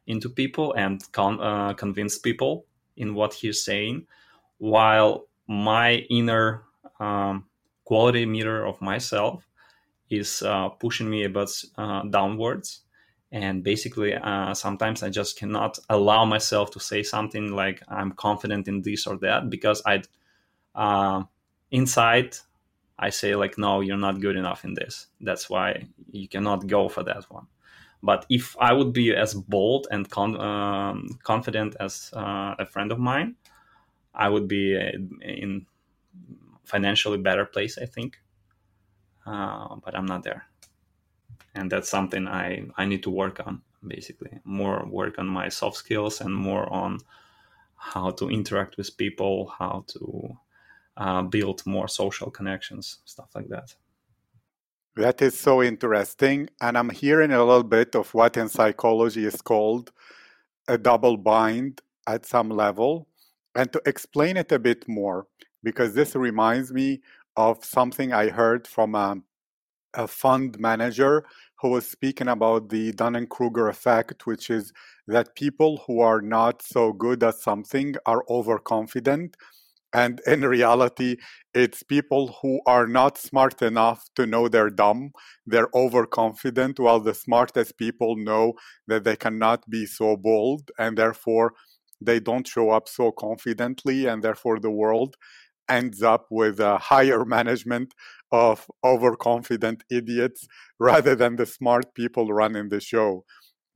[0.07, 2.65] into people and con- uh, convince people
[2.97, 4.05] in what he's saying.
[4.57, 6.63] While my inner
[6.99, 7.45] um,
[7.83, 9.47] quality meter of myself
[10.09, 12.81] is uh, pushing me a bit uh, downwards
[13.35, 18.67] and basically uh, sometimes i just cannot allow myself to say something like i'm confident
[18.67, 20.01] in this or that because i
[20.75, 21.21] uh,
[21.69, 22.37] inside
[22.97, 25.07] i say like no you're not good enough in this.
[25.19, 27.47] That's why you cannot go for that one.
[28.01, 32.91] But if i would be as bold and con- um, confident as uh, a friend
[32.91, 33.35] of mine
[34.13, 35.65] i would be uh, in
[36.63, 38.17] financially better place i think.
[39.25, 40.45] Uh, but i'm not there
[41.55, 45.77] and that's something I I need to work on basically more work on my soft
[45.77, 46.99] skills and more on
[47.75, 50.37] how to interact with people, how to
[50.97, 53.75] uh, build more social connections, stuff like that.
[54.95, 59.41] That is so interesting, and I'm hearing a little bit of what in psychology is
[59.41, 59.91] called
[60.67, 63.07] a double bind at some level.
[63.53, 65.27] And to explain it a bit more,
[65.63, 67.01] because this reminds me
[67.35, 69.17] of something I heard from a,
[69.95, 71.25] a fund manager
[71.61, 74.73] who was speaking about the Dunning Kruger effect, which is
[75.07, 79.35] that people who are not so good at something are overconfident.
[79.93, 81.15] And in reality,
[81.53, 85.11] it's people who are not smart enough to know they're dumb.
[85.45, 88.53] They're overconfident, while the smartest people know
[88.87, 91.53] that they cannot be so bold, and therefore
[92.01, 95.15] they don't show up so confidently, and therefore the world
[95.69, 97.93] ends up with a higher management
[98.35, 100.45] of overconfident idiots
[100.77, 103.23] rather than the smart people running the show.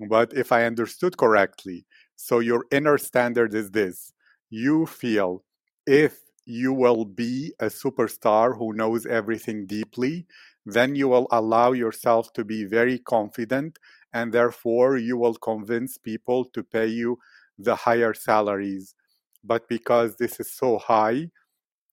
[0.10, 1.86] But if I understood correctly,
[2.17, 4.12] so your inner standard is this
[4.50, 5.43] you feel
[5.88, 10.26] if you will be a superstar who knows everything deeply,
[10.65, 13.78] then you will allow yourself to be very confident,
[14.12, 17.17] and therefore you will convince people to pay you
[17.58, 18.95] the higher salaries.
[19.43, 21.30] But because this is so high,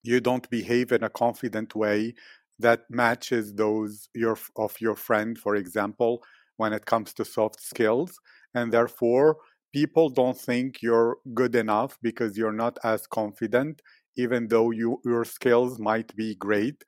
[0.03, 2.15] you don't behave in a confident way
[2.59, 6.23] that matches those your of your friend for example
[6.57, 8.19] when it comes to soft skills
[8.55, 9.37] and therefore
[9.73, 13.83] people don't think you're good enough because you're not as confident
[14.17, 16.85] even though you your skills might be great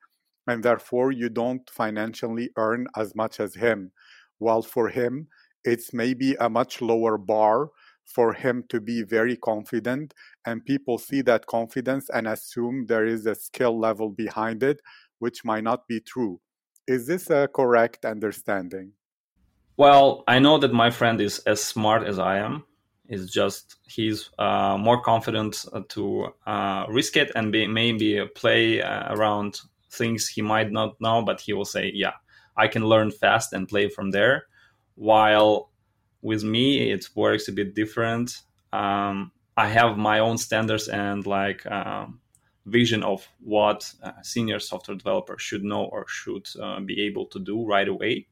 [0.46, 3.92] and therefore you don't financially earn as much as him.
[4.38, 5.28] While for him
[5.64, 7.68] it's maybe a much lower bar
[8.06, 10.14] for him to be very confident
[10.46, 14.80] and people see that confidence and assume there is a skill level behind it
[15.18, 16.40] which might not be true.
[16.86, 18.92] Is this a correct understanding?
[19.76, 22.64] Well, I know that my friend is as smart as I am.
[23.08, 29.14] It's just he's uh, more confident to uh, risk it and be, maybe play uh,
[29.14, 32.12] around things he might not know, but he will say, "Yeah,
[32.56, 34.46] I can learn fast and play from there."
[34.94, 35.70] While
[36.22, 38.42] with me, it works a bit different.
[38.72, 42.20] Um, I have my own standards and like um,
[42.68, 43.92] vision of what
[44.22, 48.26] senior software developer should know or should uh, be able to do right away.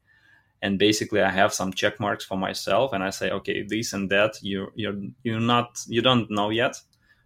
[0.61, 4.09] And basically i have some check marks for myself and i say okay this and
[4.09, 6.81] that you you're you're not you don't know yet.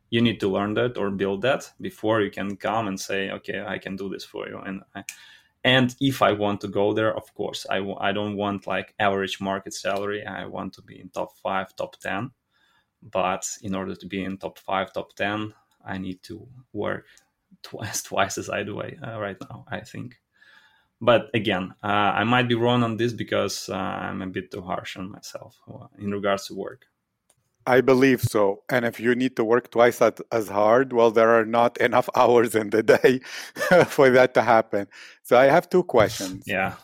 [0.10, 3.64] You need to learn that or build that before you can come and say okay
[3.66, 5.04] i can do this for you and I,
[5.64, 9.74] and if i want to go there of course I don't want like average market
[9.74, 10.26] salary.
[10.26, 12.32] I want to be in top 5 top 10
[13.02, 15.54] but in order to be in top 5 top 10
[15.86, 17.06] i need to work
[17.64, 20.20] twice twice as i do uh, right now i think
[21.00, 24.62] but again uh, i might be wrong on this because uh, i'm a bit too
[24.62, 26.86] harsh on myself uh, in regards to work
[27.66, 28.64] I believe so.
[28.70, 32.56] And if you need to work twice as hard, well, there are not enough hours
[32.56, 33.20] in the day
[33.88, 34.88] for that to happen.
[35.24, 36.44] So I have two questions.
[36.48, 36.76] Yeah.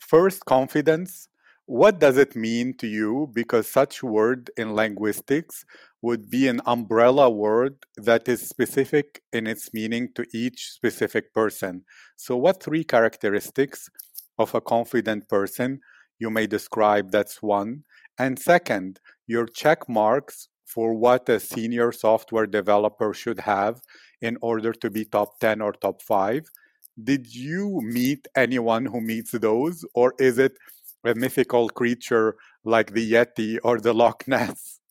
[0.00, 1.28] First, confidence.
[1.66, 3.30] What does it mean to you?
[3.32, 5.64] Because such word in linguistics
[6.02, 11.84] would be an umbrella word that is specific in its meaning to each specific person.
[12.16, 13.88] So, what three characteristics
[14.36, 15.80] of a confident person
[16.18, 17.12] you may describe?
[17.12, 17.84] That's one.
[18.18, 23.80] And second, your check marks for what a senior software developer should have
[24.20, 26.46] in order to be top 10 or top 5.
[27.02, 30.56] Did you meet anyone who meets those, or is it
[31.04, 34.81] a mythical creature like the Yeti or the Loch Ness?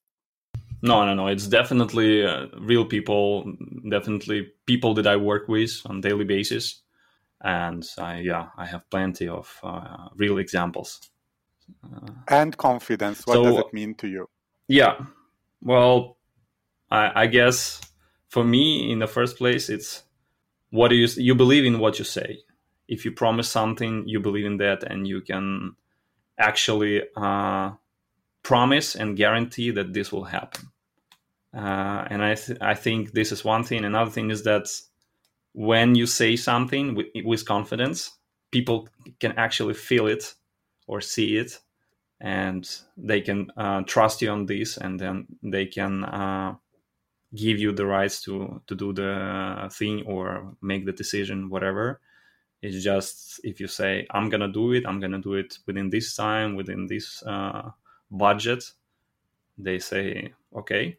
[0.82, 1.28] No, no, no.
[1.28, 3.52] It's definitely uh, real people,
[3.90, 6.82] definitely people that I work with on daily basis.
[7.44, 11.00] And I, yeah, I have plenty of uh, real examples.
[11.84, 13.26] Uh, and confidence.
[13.26, 14.30] What so, does it mean to you?
[14.68, 15.06] Yeah.
[15.62, 16.18] Well,
[16.90, 17.82] I, I guess
[18.30, 20.04] for me, in the first place, it's
[20.72, 22.40] what do you you believe in what you say.
[22.88, 25.76] If you promise something, you believe in that, and you can
[26.38, 27.72] actually uh,
[28.44, 30.70] promise and guarantee that this will happen.
[31.54, 33.86] Uh, and I th- I think this is one thing.
[33.86, 34.68] Another thing is that
[35.54, 38.12] when you say something with, with confidence,
[38.52, 38.88] people
[39.20, 40.34] can actually feel it
[40.88, 41.60] or see it
[42.22, 46.56] and they can uh, trust you on this and then they can uh,
[47.36, 52.02] give you the rights to to do the thing or make the decision whatever
[52.62, 56.16] it's just if you say i'm gonna do it i'm gonna do it within this
[56.16, 57.70] time within this uh,
[58.12, 58.64] budget
[59.58, 60.97] they say okay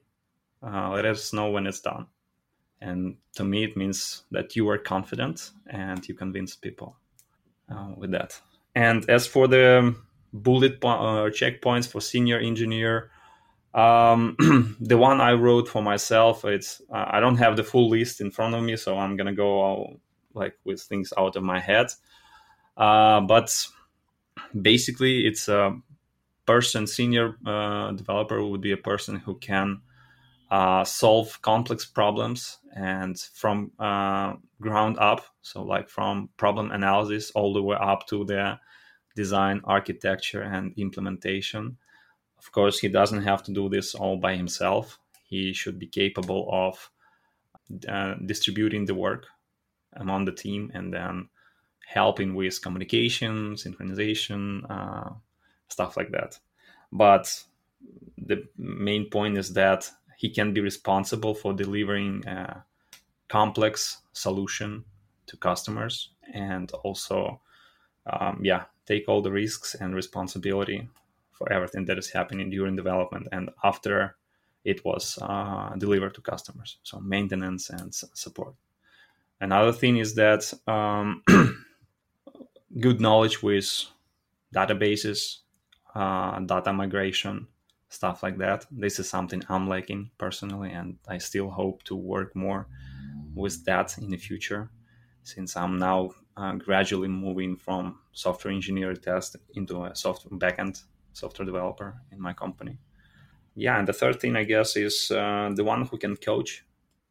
[0.62, 2.06] uh, let us know when it's done
[2.80, 6.96] and to me it means that you are confident and you convince people
[7.70, 8.40] uh, with that
[8.74, 9.94] and as for the
[10.32, 13.10] bullet po- uh, checkpoints for senior engineer.
[13.74, 14.36] Um,
[14.80, 18.54] the one I wrote for myself, it's I don't have the full list in front
[18.54, 20.00] of me, so I'm gonna go all,
[20.34, 21.86] like with things out of my head.
[22.76, 23.66] Uh, but
[24.60, 25.78] basically, it's a
[26.46, 29.80] person senior uh, developer would be a person who can
[30.52, 37.52] uh, solve complex problems and from uh, ground up so like from problem analysis all
[37.54, 38.58] the way up to the
[39.14, 41.76] design, architecture, and implementation.
[42.38, 44.98] Of course, he doesn't have to do this all by himself.
[45.24, 46.90] He should be capable of
[47.88, 49.26] uh, distributing the work
[49.94, 51.28] among the team and then
[51.86, 55.10] helping with communication, synchronization, uh,
[55.68, 56.38] stuff like that.
[56.90, 57.42] But
[58.18, 59.90] the main point is that
[60.22, 62.64] he can be responsible for delivering a
[63.28, 64.84] complex solution
[65.26, 67.40] to customers and also
[68.06, 70.88] um, yeah take all the risks and responsibility
[71.32, 74.16] for everything that is happening during development and after
[74.64, 76.78] it was uh, delivered to customers.
[76.84, 78.54] So maintenance and support.
[79.40, 81.24] Another thing is that um,
[82.80, 83.86] good knowledge with
[84.54, 85.38] databases,
[85.96, 87.48] uh, data migration,
[87.92, 88.66] stuff like that.
[88.70, 92.68] This is something I'm lacking personally, and I still hope to work more
[93.34, 94.70] with that in the future
[95.22, 100.82] since I'm now uh, gradually moving from software engineer test into a software backend
[101.12, 102.78] software developer in my company.
[103.54, 106.64] Yeah, and the third thing I guess is uh, the one who can coach,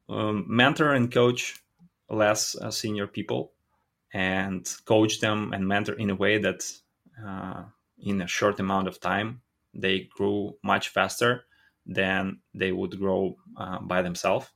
[0.10, 1.62] um, mentor and coach
[2.10, 3.54] less uh, senior people,
[4.14, 6.64] and coach them and mentor in a way that
[7.26, 7.64] uh,
[8.00, 9.42] in a short amount of time
[9.74, 11.46] they grew much faster
[11.86, 14.50] than they would grow uh, by themselves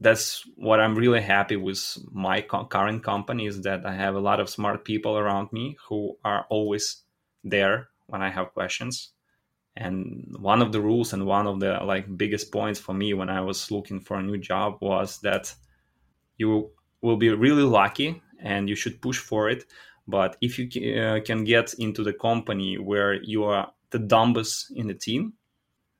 [0.00, 4.20] that's what I'm really happy with my co- current company is that I have a
[4.20, 7.02] lot of smart people around me who are always
[7.42, 9.12] there when I have questions.
[9.76, 13.28] And one of the rules and one of the like biggest points for me when
[13.28, 15.54] I was looking for a new job was that
[16.38, 16.70] you
[17.00, 19.64] will be really lucky and you should push for it.
[20.06, 20.66] But if you
[21.00, 25.34] uh, can get into the company where you are the dumbest in the team,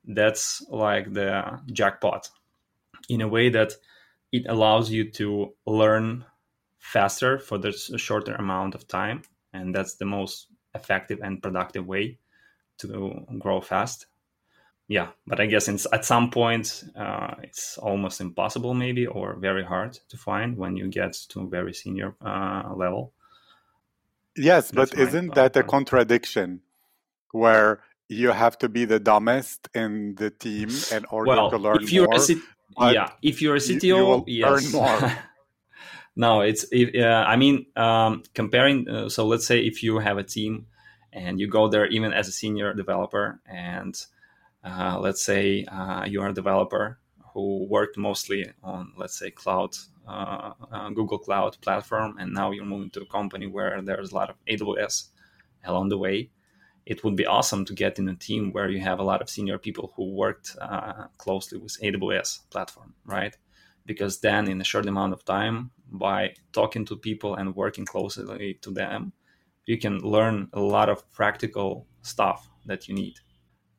[0.07, 2.29] that's like the jackpot
[3.09, 3.73] in a way that
[4.33, 6.25] it allows you to learn
[6.79, 9.23] faster for the shorter amount of time
[9.53, 12.19] and that's the most effective and productive way
[12.79, 14.07] to grow fast.
[14.87, 19.99] Yeah, but I guess at some point uh, it's almost impossible, maybe, or very hard
[20.11, 23.13] to find when you get to a very senior uh, level.
[24.37, 26.61] Yes, That's but isn't that a contradiction
[27.35, 31.83] where you have to be the dumbest in the team in order well, to learn
[31.83, 32.17] if you're more?
[32.17, 32.43] A C-
[32.79, 34.73] yeah, if you're a CTO, you, you yes.
[36.17, 36.65] no, it's.
[36.71, 38.89] If, uh, I mean, um, comparing.
[38.89, 40.67] Uh, so let's say if you have a team
[41.13, 43.95] and you go there even as a senior developer and
[44.65, 46.99] uh, let's say uh, you are a developer
[47.35, 49.77] who worked mostly on, let's say, cloud,
[50.09, 54.15] uh, uh, Google Cloud platform, and now you're moving to a company where there's a
[54.15, 55.09] lot of AWS
[55.65, 56.31] along the way.
[56.87, 59.31] It would be awesome to get in a team where you have a lot of
[59.31, 63.37] senior people who worked uh, closely with AWS platform, right?
[63.87, 68.55] Because then, in a short amount of time, by talking to people and working closely
[68.63, 69.13] to them,
[69.67, 73.15] you can learn a lot of practical stuff that you need.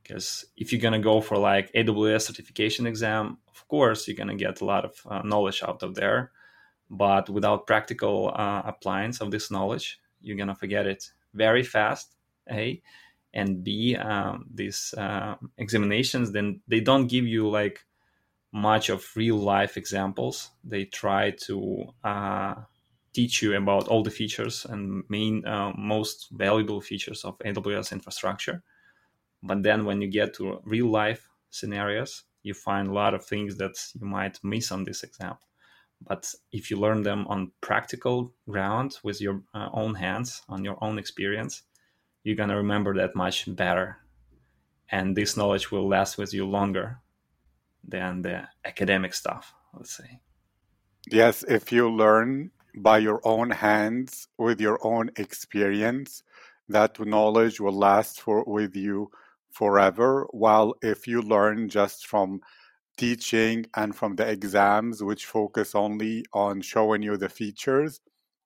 [0.02, 4.62] Because if you're to go for like aws certification exam of course you're to get
[4.62, 6.32] a lot of uh, knowledge out of there.
[6.90, 12.15] But without practical uh, appliance of this knowledge you're to forget it very fast
[12.52, 12.82] a
[13.34, 17.86] and b um, these uh, examinations then they don't give you like
[18.52, 22.56] much of real life examples they try to uh,
[23.14, 28.64] teach you about all the features and main uh, most valuable features of aws infrastructure
[29.44, 33.58] but then when you get to real life scenarios, you find a lot of things
[33.58, 35.36] that you might miss on this exam.
[36.02, 40.78] But if you learn them on practical ground with your uh, own hands, on your
[40.84, 41.64] own experience,
[42.26, 43.98] you're going to remember that much better.
[44.90, 47.00] And this knowledge will last with you longer
[47.88, 50.20] than the academic stuff, let's say.
[51.10, 56.24] Yes, if you learn by your own hands with your own experience,
[56.68, 59.12] that knowledge will last for with you
[59.52, 60.28] forever.
[60.32, 62.42] While if you learn just from
[62.98, 68.02] teaching and from the exams, which focus only on showing you the features,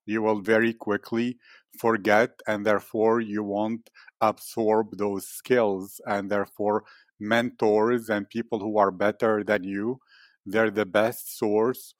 [0.06, 1.38] you will very quickly
[1.80, 3.90] forget and therefore you won't
[4.22, 6.02] absorb those skills.
[6.06, 6.84] And therefore,
[7.20, 10.00] mentors and people who are better than you,
[10.46, 11.96] they're the best source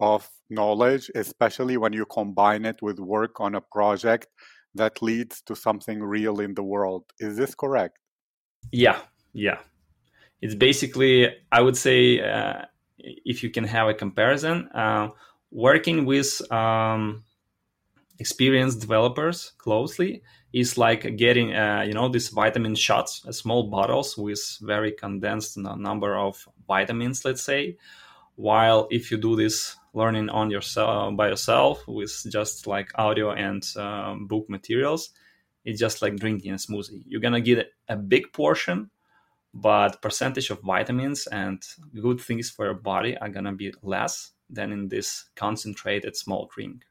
[0.00, 4.28] of knowledge, especially when you combine it with work on a project
[4.74, 7.04] that leads to something real in the world.
[7.20, 7.98] Is this correct?
[8.72, 8.98] Yeah,
[9.32, 9.58] yeah.
[10.40, 12.62] It's basically, I would say, uh,
[12.98, 15.08] if you can have a comparison, uh,
[15.50, 17.24] working with um,
[18.18, 24.16] experienced developers closely is like getting, uh, you know, these vitamin shots, uh, small bottles
[24.16, 27.76] with very condensed number of vitamins, let's say.
[28.36, 33.64] While if you do this learning on yourself by yourself with just like audio and
[33.76, 35.10] um, book materials,
[35.64, 37.02] it's just like drinking a smoothie.
[37.06, 38.90] You're gonna get a big portion,
[39.52, 41.62] but percentage of vitamins and
[42.00, 46.84] good things for your body are gonna be less than in this concentrated small drink.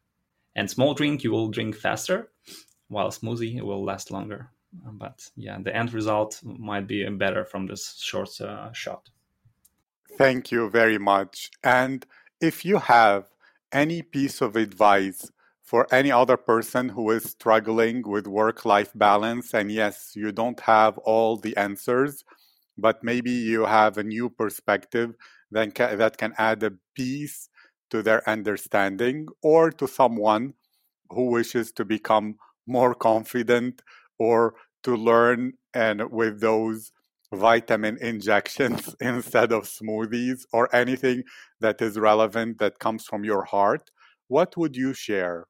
[0.56, 2.32] And small drink you will drink faster,
[2.88, 4.52] while smoothie will last longer.
[4.72, 9.10] But yeah, the end result might be better from this short uh, shot.
[10.18, 11.52] Thank you very much.
[11.64, 12.06] And
[12.40, 13.26] if you have
[13.72, 15.32] any piece of advice
[15.64, 19.54] for any other person who is struggling with work life balance.
[19.54, 22.24] And yes, you don't have all the answers,
[22.78, 25.16] but maybe you have a new perspective
[25.52, 27.50] that can, that can add a piece
[27.94, 30.56] to their understanding or to someone
[31.12, 32.36] who wishes to become
[32.66, 33.84] more confident
[34.18, 36.92] or to learn and with those
[37.32, 41.22] vitamin injections instead of smoothies or anything
[41.60, 43.92] that is relevant that comes from your heart
[44.28, 45.46] what would you share?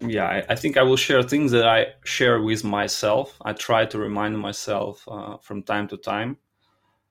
[0.00, 3.36] Yeah I, think i will share things that i share with myself.
[3.44, 6.38] I try to remind myself uh, from time to time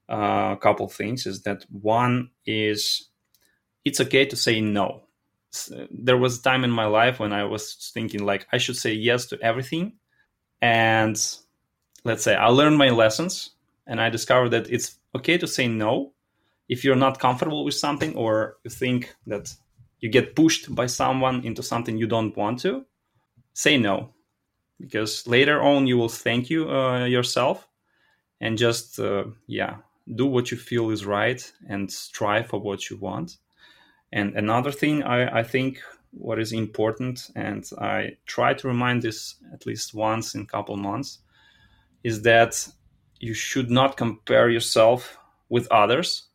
[0.09, 3.12] uh, a couple things is that one is
[3.86, 5.03] it's okay to say no.
[5.91, 8.93] There was a time in my life when i was thinking like i should say
[8.93, 9.93] yes to everything.
[10.61, 11.15] And
[12.03, 13.51] let's say i learned my lessons
[13.88, 16.13] and i discovered that it's okay to say no
[16.69, 19.53] if you're not comfortable with something or you think that
[19.99, 22.86] you get pushed by someone into something you don't want to,
[23.53, 24.09] say no,
[24.79, 27.67] because later on you will thank you uh, yourself,
[28.41, 29.77] and just uh, yeah,
[30.15, 33.38] do what you feel is right and strive for what you want.
[34.14, 39.36] And another thing I, I think what is important, and I try to remind this
[39.51, 41.18] at least once in a couple months,
[42.03, 42.68] is that
[43.20, 45.18] you should not compare yourself
[45.49, 46.28] with others.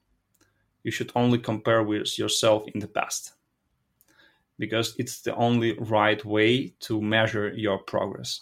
[0.83, 3.35] You should only compare with yourself in the past
[4.59, 8.41] because it's the only right way to measure your progress.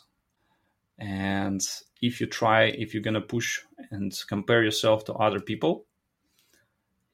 [0.98, 1.60] And
[2.00, 3.60] if you try, if you're gonna push
[3.90, 5.84] and compare yourself to other people,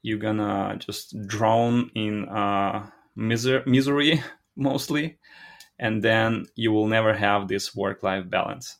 [0.03, 2.85] you're gonna just drown in uh,
[3.15, 4.21] miser- misery
[4.55, 5.17] mostly,
[5.79, 8.77] and then you will never have this work-life balance.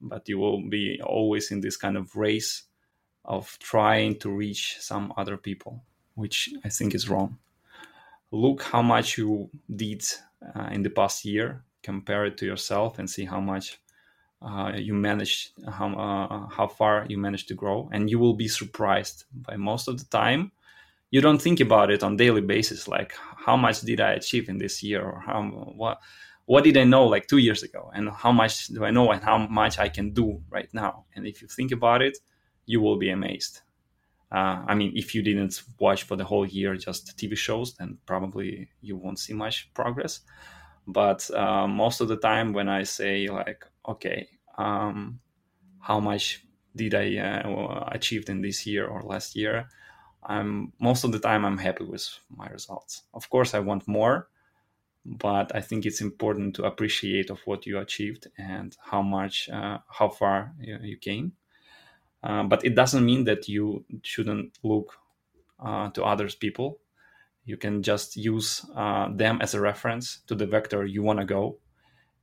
[0.00, 2.64] But you will be always in this kind of race
[3.24, 7.38] of trying to reach some other people, which I think is wrong.
[8.32, 10.02] Look how much you did
[10.56, 13.78] uh, in the past year, compare it to yourself, and see how much
[14.40, 18.48] uh, you managed, how uh, how far you managed to grow, and you will be
[18.48, 20.50] surprised by most of the time
[21.12, 23.14] you don't think about it on daily basis like
[23.46, 25.42] how much did i achieve in this year or how
[25.76, 26.00] what
[26.46, 27.90] what did i know like two years ago?
[27.94, 31.04] And how much do i know and how much i can do right now?
[31.14, 32.18] And if you think about it
[32.66, 33.60] you will be amazed.
[34.32, 37.98] Uh, i mean if you didn't watch for the whole year just tv shows then
[38.06, 40.20] probably you won't see much progress.
[40.84, 45.20] But uh, most of the time when i say like okay um,
[45.78, 46.44] how much
[46.74, 49.68] did i uh, achieved in this year or last year
[50.24, 53.02] I'm most of the time I'm happy with my results.
[53.12, 54.28] Of course, I want more,
[55.04, 59.78] but I think it's important to appreciate of what you achieved and how much, uh,
[59.88, 61.32] how far you, you came.
[62.22, 64.96] Uh, but it doesn't mean that you shouldn't look
[65.58, 66.78] uh, to others people.
[67.44, 71.24] You can just use uh, them as a reference to the vector you want to
[71.24, 71.58] go,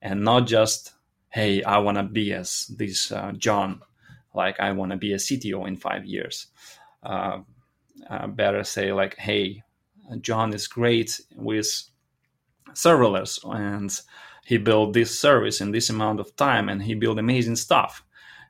[0.01, 0.93] and not just,
[1.27, 3.81] hey, I want to be as this uh, John,
[4.33, 6.47] like I want to be a CTO in five years
[8.09, 9.63] uh, better say like, hey,
[10.21, 11.89] John is great with
[12.73, 13.99] serverless and
[14.45, 18.03] he built this service in this amount of time and he built amazing stuff.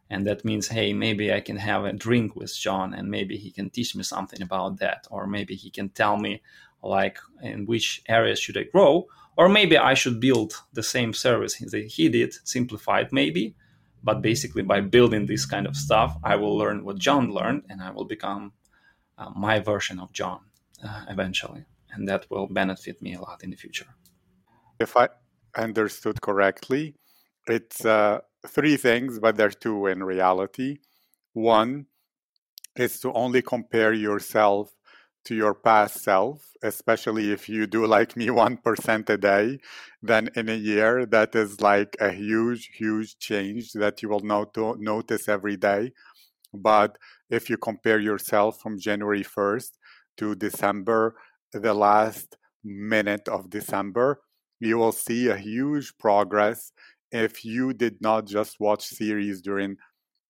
[0.10, 3.52] And that means, hey, maybe I can have a drink with John and maybe he
[3.52, 5.06] can teach me something about that.
[5.12, 6.42] Or maybe he can tell me
[6.82, 9.08] like in which areas should I grow.
[9.38, 13.56] Or maybe I should build the same service that he did, simplified maybe.
[14.02, 17.82] But basically by building this kind of stuff, I will learn what John learned and
[17.82, 18.54] I will become
[19.20, 20.42] uh, my version of John
[20.84, 23.88] uh, eventually, and that will benefit me a lot in the future.
[24.80, 25.10] If I
[25.56, 26.96] understood correctly,
[27.48, 30.78] it's uh, three things, but there are two in reality.
[31.34, 31.88] One
[32.76, 34.74] is to only compare yourself
[35.26, 39.60] to your past self, especially if you do like me 1% a day,
[40.02, 44.56] then in a year, that is like a huge, huge change that you will not
[44.80, 45.92] notice every day.
[46.54, 46.98] But
[47.30, 49.78] if you compare yourself from January 1st
[50.18, 51.16] to December,
[51.54, 54.22] the last minute of December,
[54.60, 56.72] you will see a huge progress
[57.12, 59.78] if you did not just watch series during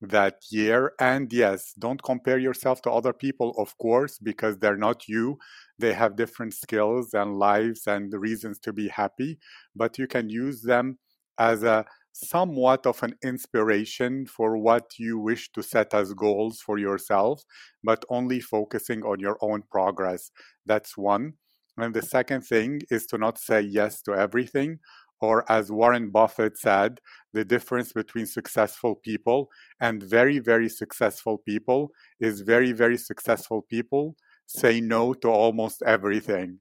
[0.01, 0.93] that year.
[0.99, 5.37] And yes, don't compare yourself to other people, of course, because they're not you.
[5.77, 9.39] They have different skills and lives and reasons to be happy,
[9.75, 10.99] but you can use them
[11.37, 11.85] as a
[12.27, 17.43] somewhat of an inspiration for what you wish to set as goals for yourself,
[17.83, 20.31] but only focusing on your own progress.
[20.65, 21.33] That's one.
[21.77, 24.79] And the second thing is to not say yes to everything.
[25.21, 27.01] Or, as Warren Buffett said,
[27.33, 29.49] the difference between successful people
[29.81, 31.91] and very, very successful people
[32.21, 34.15] is very, very successful people
[34.45, 36.59] say no to almost everything.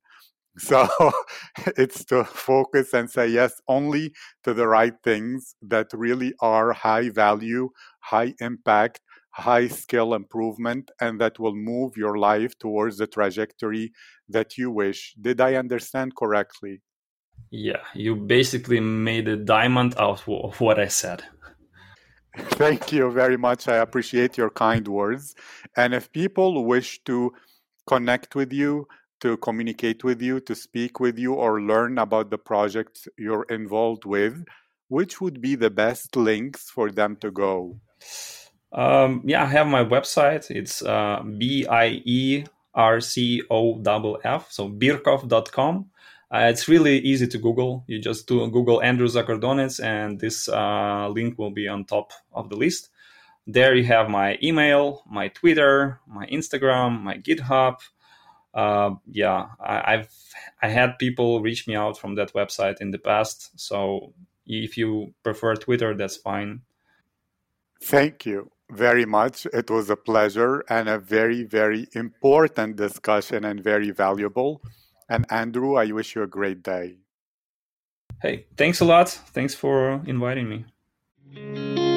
[0.58, 0.88] So
[1.76, 4.12] it's to focus and say yes only
[4.44, 9.00] to the right things that really are high value, high impact,
[9.30, 13.92] high skill improvement, and that will move your life towards the trajectory
[14.28, 15.14] that you wish.
[15.20, 16.82] Did I understand correctly?
[17.50, 21.24] Yeah, you basically made a diamond out of what I said.
[22.36, 23.68] Thank you very much.
[23.68, 25.34] I appreciate your kind words.
[25.76, 27.32] And if people wish to
[27.86, 28.86] connect with you,
[29.20, 34.04] to communicate with you, to speak with you, or learn about the projects you're involved
[34.04, 34.44] with,
[34.88, 37.80] which would be the best links for them to go?
[38.72, 40.50] Um, yeah, I have my website.
[40.50, 42.44] It's uh, B I E
[42.74, 45.90] R C O F F, so biercoff.com.
[46.30, 47.84] Uh, it's really easy to Google.
[47.86, 52.50] You just do Google Andrew Zakordonets, and this uh, link will be on top of
[52.50, 52.90] the list.
[53.46, 57.76] There you have my email, my Twitter, my Instagram, my GitHub,
[58.54, 60.08] uh, yeah, I, I've
[60.62, 63.58] I had people reach me out from that website in the past.
[63.58, 64.14] So
[64.46, 66.62] if you prefer Twitter, that's fine.
[67.82, 69.46] Thank you very much.
[69.52, 74.62] It was a pleasure and a very, very important discussion and very valuable.
[75.08, 76.98] And Andrew, I wish you a great day.
[78.20, 79.08] Hey, thanks a lot.
[79.08, 81.87] Thanks for inviting me.